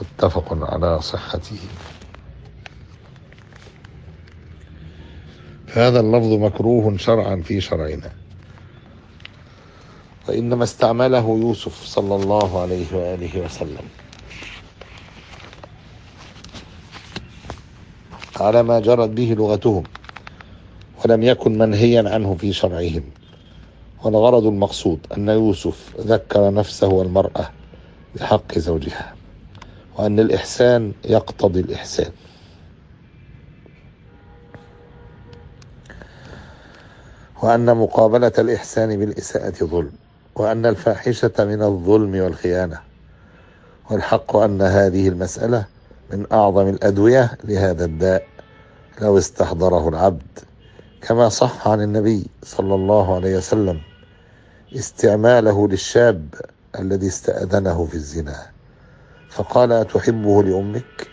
متفق 0.00 0.72
على 0.72 1.00
صحته. 1.02 1.58
هذا 5.72 6.00
اللفظ 6.00 6.32
مكروه 6.32 6.96
شرعا 6.96 7.42
في 7.44 7.60
شرعنا. 7.60 8.12
وإنما 10.28 10.64
استعمله 10.64 11.26
يوسف 11.28 11.84
صلى 11.84 12.14
الله 12.14 12.60
عليه 12.60 12.86
وآله 12.92 13.44
وسلم. 13.44 13.88
على 18.40 18.62
ما 18.62 18.80
جرت 18.80 19.10
به 19.10 19.34
لغتهم 19.38 19.84
ولم 21.04 21.22
يكن 21.22 21.58
منهيا 21.58 22.10
عنه 22.10 22.34
في 22.34 22.52
شرعهم. 22.52 23.23
والغرض 24.04 24.46
المقصود 24.46 24.98
أن 25.16 25.28
يوسف 25.28 25.94
ذكر 26.00 26.52
نفسه 26.54 26.88
والمرأة 26.88 27.50
بحق 28.14 28.58
زوجها 28.58 29.14
وأن 29.98 30.20
الإحسان 30.20 30.92
يقتضي 31.04 31.60
الإحسان. 31.60 32.12
وأن 37.42 37.76
مقابلة 37.76 38.32
الإحسان 38.38 38.98
بالإساءة 38.98 39.64
ظلم 39.64 39.92
وأن 40.34 40.66
الفاحشة 40.66 41.32
من 41.38 41.62
الظلم 41.62 42.20
والخيانة. 42.20 42.80
والحق 43.90 44.36
أن 44.36 44.62
هذه 44.62 45.08
المسألة 45.08 45.64
من 46.12 46.26
أعظم 46.32 46.68
الأدوية 46.68 47.38
لهذا 47.44 47.84
الداء 47.84 48.26
لو 49.00 49.18
استحضره 49.18 49.88
العبد 49.88 50.38
كما 51.02 51.28
صح 51.28 51.68
عن 51.68 51.82
النبي 51.82 52.26
صلى 52.42 52.74
الله 52.74 53.14
عليه 53.14 53.36
وسلم. 53.36 53.80
استعماله 54.74 55.68
للشاب 55.68 56.34
الذي 56.78 57.06
استأذنه 57.06 57.86
في 57.86 57.94
الزنا. 57.94 58.46
فقال 59.30 59.72
أتحبه 59.72 60.42
لأمك؟ 60.42 61.08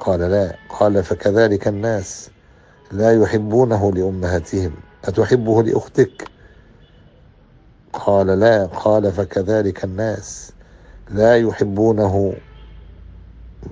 قال 0.00 0.20
لا. 0.20 0.56
قال 0.68 1.04
فكذلك 1.04 1.68
الناس 1.68 2.30
لا 2.92 3.22
يحبونه 3.22 3.92
لأمهاتهم. 3.92 4.74
أتحبه 5.04 5.62
لأختك؟ 5.62 6.28
قال 7.92 8.26
لا. 8.26 8.66
قال 8.66 9.12
فكذلك 9.12 9.84
الناس 9.84 10.52
لا 11.10 11.36
يحبونه 11.36 12.34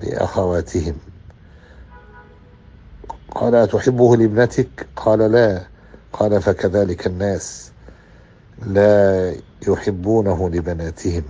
لأخواتهم. 0.03 0.97
قال 3.31 3.55
أتحبه 3.55 4.15
لابنتك؟ 4.15 4.87
قال 4.95 5.19
لا. 5.19 5.63
قال 6.13 6.41
فكذلك 6.41 7.07
الناس 7.07 7.70
لا 8.65 9.35
يحبونه 9.67 10.49
لبناتهم. 10.49 11.23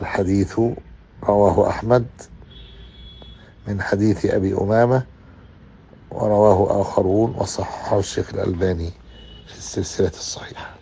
الحديث 0.00 0.60
رواه 1.24 1.68
أحمد 1.68 2.06
من 3.68 3.82
حديث 3.82 4.26
أبي 4.26 4.54
أمامة 4.54 5.02
ورواه 6.10 6.80
آخرون 6.80 7.34
وصححه 7.34 7.98
الشيخ 7.98 8.34
الألباني 8.34 8.90
في 9.46 9.58
السلسلة 9.58 10.08
الصحيحة. 10.08 10.74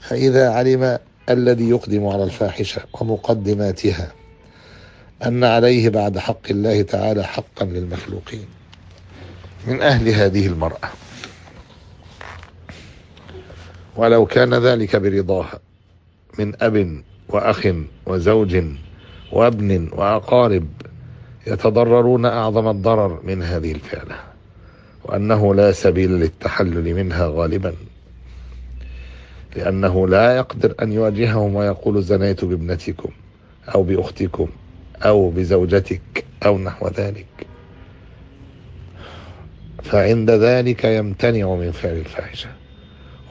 فإذا 0.00 0.50
علم 0.50 0.98
الذي 1.30 1.68
يقدم 1.68 2.06
على 2.06 2.24
الفاحشة 2.24 2.82
ومقدماتها 3.00 4.12
أن 5.26 5.44
عليه 5.44 5.88
بعد 5.88 6.18
حق 6.18 6.50
الله 6.50 6.82
تعالى 6.82 7.24
حقا 7.24 7.64
للمخلوقين 7.64 8.46
من 9.66 9.82
أهل 9.82 10.08
هذه 10.08 10.46
المرأة. 10.46 10.88
ولو 13.96 14.26
كان 14.26 14.54
ذلك 14.54 14.96
برضاها 14.96 15.58
من 16.38 16.62
أب 16.62 17.02
وأخ 17.28 17.68
وزوج 18.06 18.64
وابن 19.32 19.88
وأقارب 19.92 20.68
يتضررون 21.46 22.26
أعظم 22.26 22.68
الضرر 22.68 23.20
من 23.24 23.42
هذه 23.42 23.72
الفعلة 23.72 24.16
وأنه 25.04 25.54
لا 25.54 25.72
سبيل 25.72 26.10
للتحلل 26.10 26.94
منها 26.94 27.26
غالبا. 27.26 27.74
لأنه 29.56 30.08
لا 30.08 30.36
يقدر 30.36 30.74
أن 30.82 30.92
يواجههم 30.92 31.54
ويقول 31.54 32.02
زنيت 32.02 32.44
بابنتكم 32.44 33.10
أو 33.74 33.82
بأختكم 33.82 34.48
أو 35.02 35.30
بزوجتك 35.30 36.24
أو 36.46 36.58
نحو 36.58 36.88
ذلك. 36.88 37.26
فعند 39.82 40.30
ذلك 40.30 40.84
يمتنع 40.84 41.54
من 41.54 41.70
فعل 41.70 41.96
الفاحشة. 41.96 42.63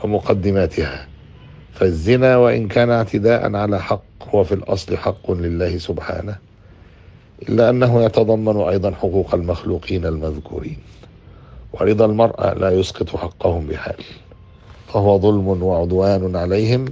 ومقدماتها. 0.04 1.08
فالزنا 1.74 2.38
وإن 2.38 2.68
كان 2.68 2.90
اعتداء 2.90 3.56
على 3.56 3.82
حق 3.82 4.04
هو 4.30 4.44
في 4.44 4.54
الأصل 4.54 4.98
حق 4.98 5.32
لله 5.32 5.78
سبحانه 5.78 6.36
إلا 7.50 7.70
أنه 7.70 8.04
يتضمن 8.04 8.58
أيضا 8.58 8.92
حقوق 8.92 9.36
المخلوقين 9.36 10.06
المذكورين. 10.06 10.78
ورضا 11.74 12.06
المرأة 12.06 12.54
لا 12.54 12.70
يسقط 12.70 13.16
حقهم 13.16 13.68
بحال 13.68 14.04
فهو 14.88 15.20
ظلم 15.20 15.64
وعدوان 15.64 16.36
عليهم 16.36 16.86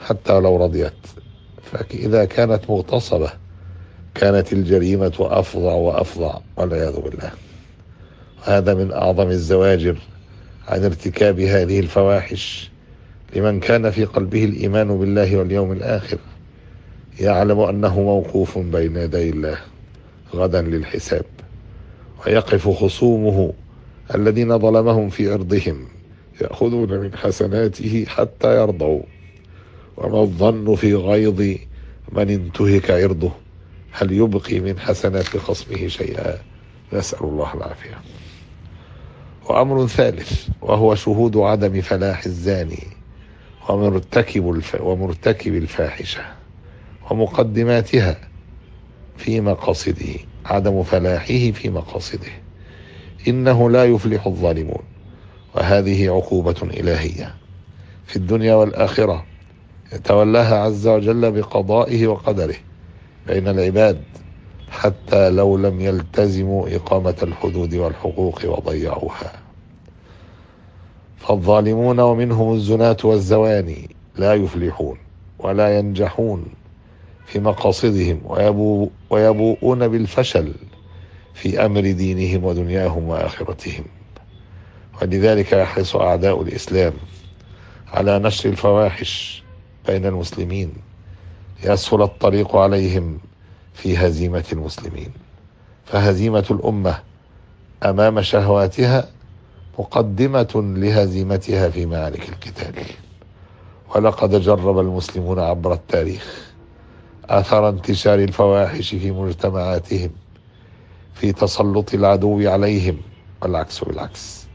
حتى 0.00 0.40
لو 0.40 0.56
رضيت. 0.64 0.92
فإذا 1.62 2.24
كانت 2.24 2.70
مغتصبة 2.70 3.30
كانت 4.14 4.52
الجريمة 4.52 5.14
أفظع 5.20 5.72
وأفظع 5.72 6.38
والعياذ 6.56 7.00
بالله. 7.00 7.30
هذا 8.44 8.74
من 8.74 8.92
أعظم 8.92 9.28
الزواجر 9.28 9.96
عن 10.68 10.84
ارتكاب 10.84 11.40
هذه 11.40 11.80
الفواحش 11.80 12.70
لمن 13.36 13.60
كان 13.60 13.90
في 13.90 14.04
قلبه 14.04 14.44
الإيمان 14.44 14.98
بالله 14.98 15.36
واليوم 15.36 15.72
الآخر 15.72 16.18
يعلم 17.20 17.60
أنه 17.60 18.00
موقوف 18.00 18.58
بين 18.58 18.96
يدي 18.96 19.30
الله 19.30 19.58
غدا 20.34 20.62
للحساب 20.62 21.24
ويقف 22.26 22.68
خصومه 22.68 23.52
الذين 24.14 24.58
ظلمهم 24.58 25.10
في 25.10 25.32
عرضهم 25.32 25.86
يأخذون 26.40 26.90
من 27.00 27.16
حسناته 27.16 28.04
حتى 28.08 28.56
يرضوا 28.56 29.02
وما 29.96 30.20
الظن 30.20 30.74
في 30.74 30.94
غيظ 30.94 31.40
من 32.12 32.30
انتهك 32.30 32.90
عرضه؟ 32.90 33.32
هل 33.92 34.12
يبقي 34.12 34.60
من 34.60 34.78
حسنات 34.78 35.24
خصمه 35.24 35.88
شيئا؟ 35.88 36.38
نسأل 36.92 37.24
الله 37.24 37.54
العافية. 37.54 38.00
وأمر 39.44 39.86
ثالث 39.86 40.48
وهو 40.62 40.94
شهود 40.94 41.36
عدم 41.36 41.80
فلاح 41.80 42.24
الزاني 42.24 42.82
ومرتكب 43.68 44.50
الف... 44.50 44.76
ومرتكب 44.80 45.54
الفاحشة 45.54 46.20
ومقدماتها 47.10 48.16
في 49.16 49.40
مقاصده 49.40 50.14
عدم 50.46 50.82
فلاحه 50.82 51.50
في 51.50 51.70
مقاصده. 51.70 52.32
إنه 53.28 53.70
لا 53.70 53.84
يفلح 53.84 54.26
الظالمون 54.26 54.82
وهذه 55.54 56.10
عقوبة 56.10 56.56
إلهية. 56.62 57.34
في 58.06 58.16
الدنيا 58.16 58.54
والآخرة 58.54 59.24
يتولاها 59.92 60.58
عز 60.58 60.86
وجل 60.86 61.32
بقضائه 61.32 62.06
وقدره 62.06 62.56
بين 63.26 63.48
العباد. 63.48 64.02
حتى 64.74 65.30
لو 65.30 65.56
لم 65.56 65.80
يلتزموا 65.80 66.76
إقامة 66.76 67.14
الحدود 67.22 67.74
والحقوق 67.74 68.40
وضيعوها 68.44 69.32
فالظالمون 71.18 72.00
ومنهم 72.00 72.52
الزناة 72.52 72.96
والزواني 73.04 73.90
لا 74.16 74.34
يفلحون 74.34 74.98
ولا 75.38 75.78
ينجحون 75.78 76.44
في 77.26 77.40
مقاصدهم 77.40 78.20
ويبو 78.24 78.88
ويبوؤون 79.10 79.88
بالفشل 79.88 80.52
في 81.34 81.66
أمر 81.66 81.80
دينهم 81.80 82.44
ودنياهم 82.44 83.08
وآخرتهم. 83.08 83.84
ولذلك 85.02 85.52
يحرص 85.52 85.96
أعداء 85.96 86.42
الإسلام 86.42 86.92
على 87.92 88.18
نشر 88.18 88.48
الفواحش 88.48 89.42
بين 89.86 90.06
المسلمين. 90.06 90.72
ليسهل 91.64 92.02
الطريق 92.02 92.56
عليهم 92.56 93.18
في 93.74 93.96
هزيمة 93.96 94.44
المسلمين. 94.52 95.12
فهزيمة 95.84 96.44
الأمة 96.50 96.98
أمام 97.84 98.22
شهواتها 98.22 99.08
مقدمة 99.78 100.74
لهزيمتها 100.76 101.68
في 101.70 101.86
معارك 101.86 102.28
القتال 102.28 102.84
ولقد 103.94 104.40
جرب 104.40 104.78
المسلمون 104.78 105.38
عبر 105.38 105.72
التاريخ 105.72 106.52
أثر 107.24 107.68
انتشار 107.68 108.18
الفواحش 108.18 108.94
في 108.94 109.10
مجتمعاتهم 109.10 110.10
في 111.14 111.32
تسلط 111.32 111.94
العدو 111.94 112.48
عليهم 112.50 112.96
والعكس 113.42 113.84
بالعكس. 113.84 114.46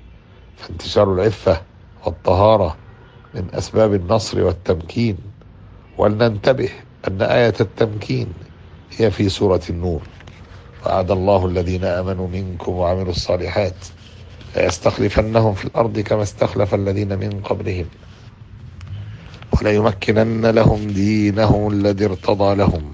فانتشار 0.57 1.13
العفة 1.13 1.61
والطهارة 2.05 2.77
من 3.35 3.47
أسباب 3.53 3.93
النصر 3.93 4.43
والتمكين. 4.43 5.17
ولننتبه 5.97 6.69
أن 7.07 7.21
آية 7.21 7.53
التمكين 7.61 8.33
هي 8.97 9.11
في 9.11 9.29
سورة 9.29 9.61
النور. 9.69 10.01
وعد 10.85 11.11
الله 11.11 11.45
الذين 11.45 11.83
آمنوا 11.83 12.27
منكم 12.27 12.71
وعملوا 12.71 13.11
الصالحات 13.11 13.75
ليستخلفنهم 14.55 15.53
في 15.53 15.65
الأرض 15.65 15.99
كما 15.99 16.23
استخلف 16.23 16.75
الذين 16.75 17.19
من 17.19 17.41
قبلهم 17.41 17.85
وليمكنن 19.53 20.45
لهم 20.45 20.87
دينهم 20.87 21.71
الذي 21.71 22.05
ارتضى 22.05 22.55
لهم 22.55 22.91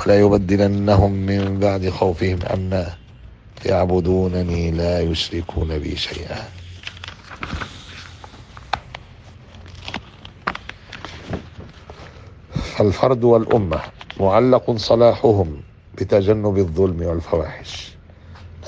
ولا 0.00 0.20
يبدلنهم 0.20 1.12
من 1.12 1.58
بعد 1.58 1.88
خوفهم 1.88 2.38
أمنا. 2.54 2.94
يعبدونني 3.66 4.70
لا 4.70 5.00
يشركون 5.00 5.78
بي 5.78 5.96
شيئا. 5.96 6.61
فالفرد 12.82 13.24
والأمة 13.24 13.80
معلق 14.20 14.70
صلاحهم 14.76 15.60
بتجنب 15.94 16.58
الظلم 16.58 17.02
والفواحش. 17.02 17.96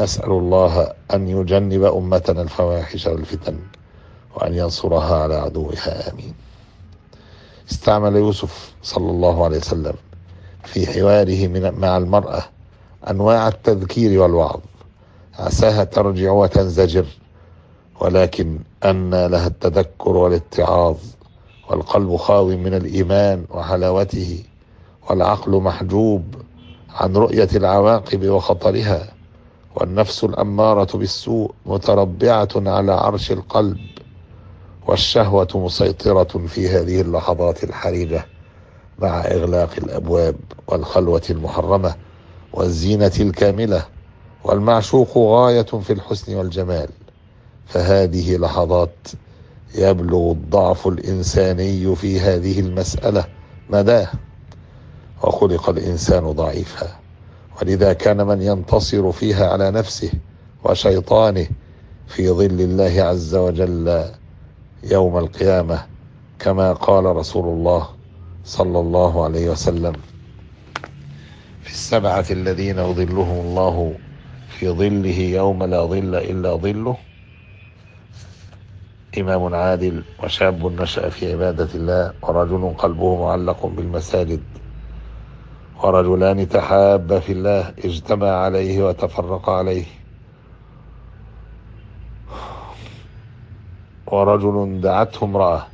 نسأل 0.00 0.30
الله 0.30 0.92
أن 1.14 1.28
يجنب 1.28 1.84
أمتنا 1.84 2.42
الفواحش 2.42 3.06
والفتن 3.06 3.58
وأن 4.36 4.54
ينصرها 4.54 5.22
على 5.22 5.34
عدوها 5.34 6.10
آمين. 6.12 6.34
استعمل 7.70 8.16
يوسف 8.16 8.74
صلى 8.82 9.10
الله 9.10 9.44
عليه 9.44 9.56
وسلم 9.58 9.94
في 10.64 10.86
حواره 10.86 11.46
من 11.48 11.74
مع 11.80 11.96
المرأة 11.96 12.42
أنواع 13.10 13.48
التذكير 13.48 14.20
والوعظ. 14.20 14.60
عساها 15.38 15.84
ترجع 15.84 16.30
وتنزجر 16.30 17.06
ولكن 18.00 18.58
أن 18.84 19.26
لها 19.26 19.46
التذكر 19.46 20.16
والاتعاظ 20.16 20.96
والقلب 21.70 22.16
خاو 22.16 22.46
من 22.48 22.74
الإيمان 22.74 23.44
وحلاوته 23.50 24.42
والعقل 25.10 25.52
محجوب 25.62 26.22
عن 26.94 27.16
رؤية 27.16 27.48
العواقب 27.56 28.28
وخطرها 28.28 29.12
والنفس 29.76 30.24
الأمارة 30.24 30.96
بالسوء 30.98 31.50
متربعة 31.66 32.48
على 32.56 32.92
عرش 32.92 33.32
القلب 33.32 33.78
والشهوة 34.86 35.48
مسيطرة 35.54 36.46
في 36.46 36.68
هذه 36.68 37.00
اللحظات 37.00 37.64
الحرجة 37.64 38.26
مع 38.98 39.20
إغلاق 39.20 39.70
الأبواب 39.78 40.36
والخلوة 40.68 41.22
المحرمة 41.30 41.94
والزينة 42.52 43.12
الكاملة 43.20 43.84
والمعشوق 44.44 45.18
غاية 45.18 45.62
في 45.62 45.92
الحسن 45.92 46.34
والجمال. 46.34 46.88
فهذه 47.66 48.36
لحظات 48.36 48.96
يبلغ 49.74 50.30
الضعف 50.32 50.86
الإنساني 50.88 51.96
في 51.96 52.20
هذه 52.20 52.60
المسألة. 52.60 53.24
مداه 53.70 54.08
وخلق 55.22 55.68
الإنسان 55.70 56.32
ضعيفا. 56.32 56.88
ولذا 57.62 57.92
كان 57.92 58.26
من 58.26 58.42
ينتصر 58.42 59.12
فيها 59.12 59.48
على 59.50 59.70
نفسه 59.70 60.10
وشيطانه 60.64 61.46
في 62.06 62.30
ظل 62.30 62.60
الله 62.60 63.02
عز 63.02 63.34
وجل 63.34 64.04
يوم 64.90 65.18
القيامة 65.18 65.86
كما 66.38 66.72
قال 66.72 67.04
رسول 67.04 67.44
الله 67.44 67.88
صلى 68.44 68.80
الله 68.80 69.24
عليه 69.24 69.50
وسلم 69.50 69.92
في 71.62 71.70
السبعة 71.70 72.24
الذين 72.30 72.78
يظلهم 72.78 73.46
الله 73.46 73.94
في 74.48 74.68
ظله 74.68 75.18
يوم 75.18 75.64
لا 75.64 75.80
ظل 75.84 76.14
إلا 76.14 76.54
ظله 76.56 76.96
إمام 79.18 79.54
عادل 79.54 80.02
وشاب 80.22 80.82
نشأ 80.82 81.08
في 81.08 81.32
عبادة 81.32 81.68
الله 81.74 82.12
ورجل 82.22 82.74
قلبه 82.78 83.22
معلق 83.22 83.66
بالمساجد. 83.66 84.42
ورجلان 85.82 86.48
تحابا 86.48 87.18
في 87.20 87.32
الله 87.32 87.74
اجتمع 87.84 88.30
عليه 88.30 88.86
وتفرق 88.88 89.50
عليه. 89.50 89.84
ورجل 94.06 94.80
دعته 94.80 95.24
امرأة 95.24 95.66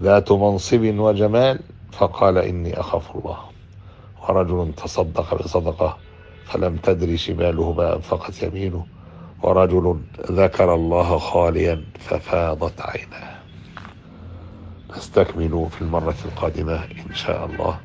ذات 0.00 0.32
منصب 0.32 0.82
وجمال 0.98 1.60
فقال 1.92 2.38
إني 2.38 2.80
أخاف 2.80 3.16
الله. 3.16 3.38
ورجل 4.28 4.72
تصدق 4.76 5.34
بصدقة 5.34 5.96
فلم 6.44 6.76
تدري 6.76 7.16
شماله 7.16 7.72
ما 7.72 7.96
أنفقت 7.96 8.42
يمينه. 8.42 8.86
ورجل 9.42 10.00
ذكر 10.30 10.74
الله 10.74 11.18
خاليا 11.18 11.84
ففاضت 11.98 12.80
عيناه. 12.80 13.36
نستكمل 14.96 15.68
في 15.70 15.82
المرة 15.82 16.16
القادمة 16.24 16.84
إن 17.10 17.14
شاء 17.14 17.46
الله. 17.46 17.80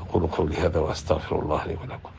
أقول 0.00 0.26
قولي 0.26 0.56
هذا 0.56 0.80
وأستغفر 0.80 1.38
الله 1.38 1.66
لي 1.66 1.74
ولكم. 1.74 2.13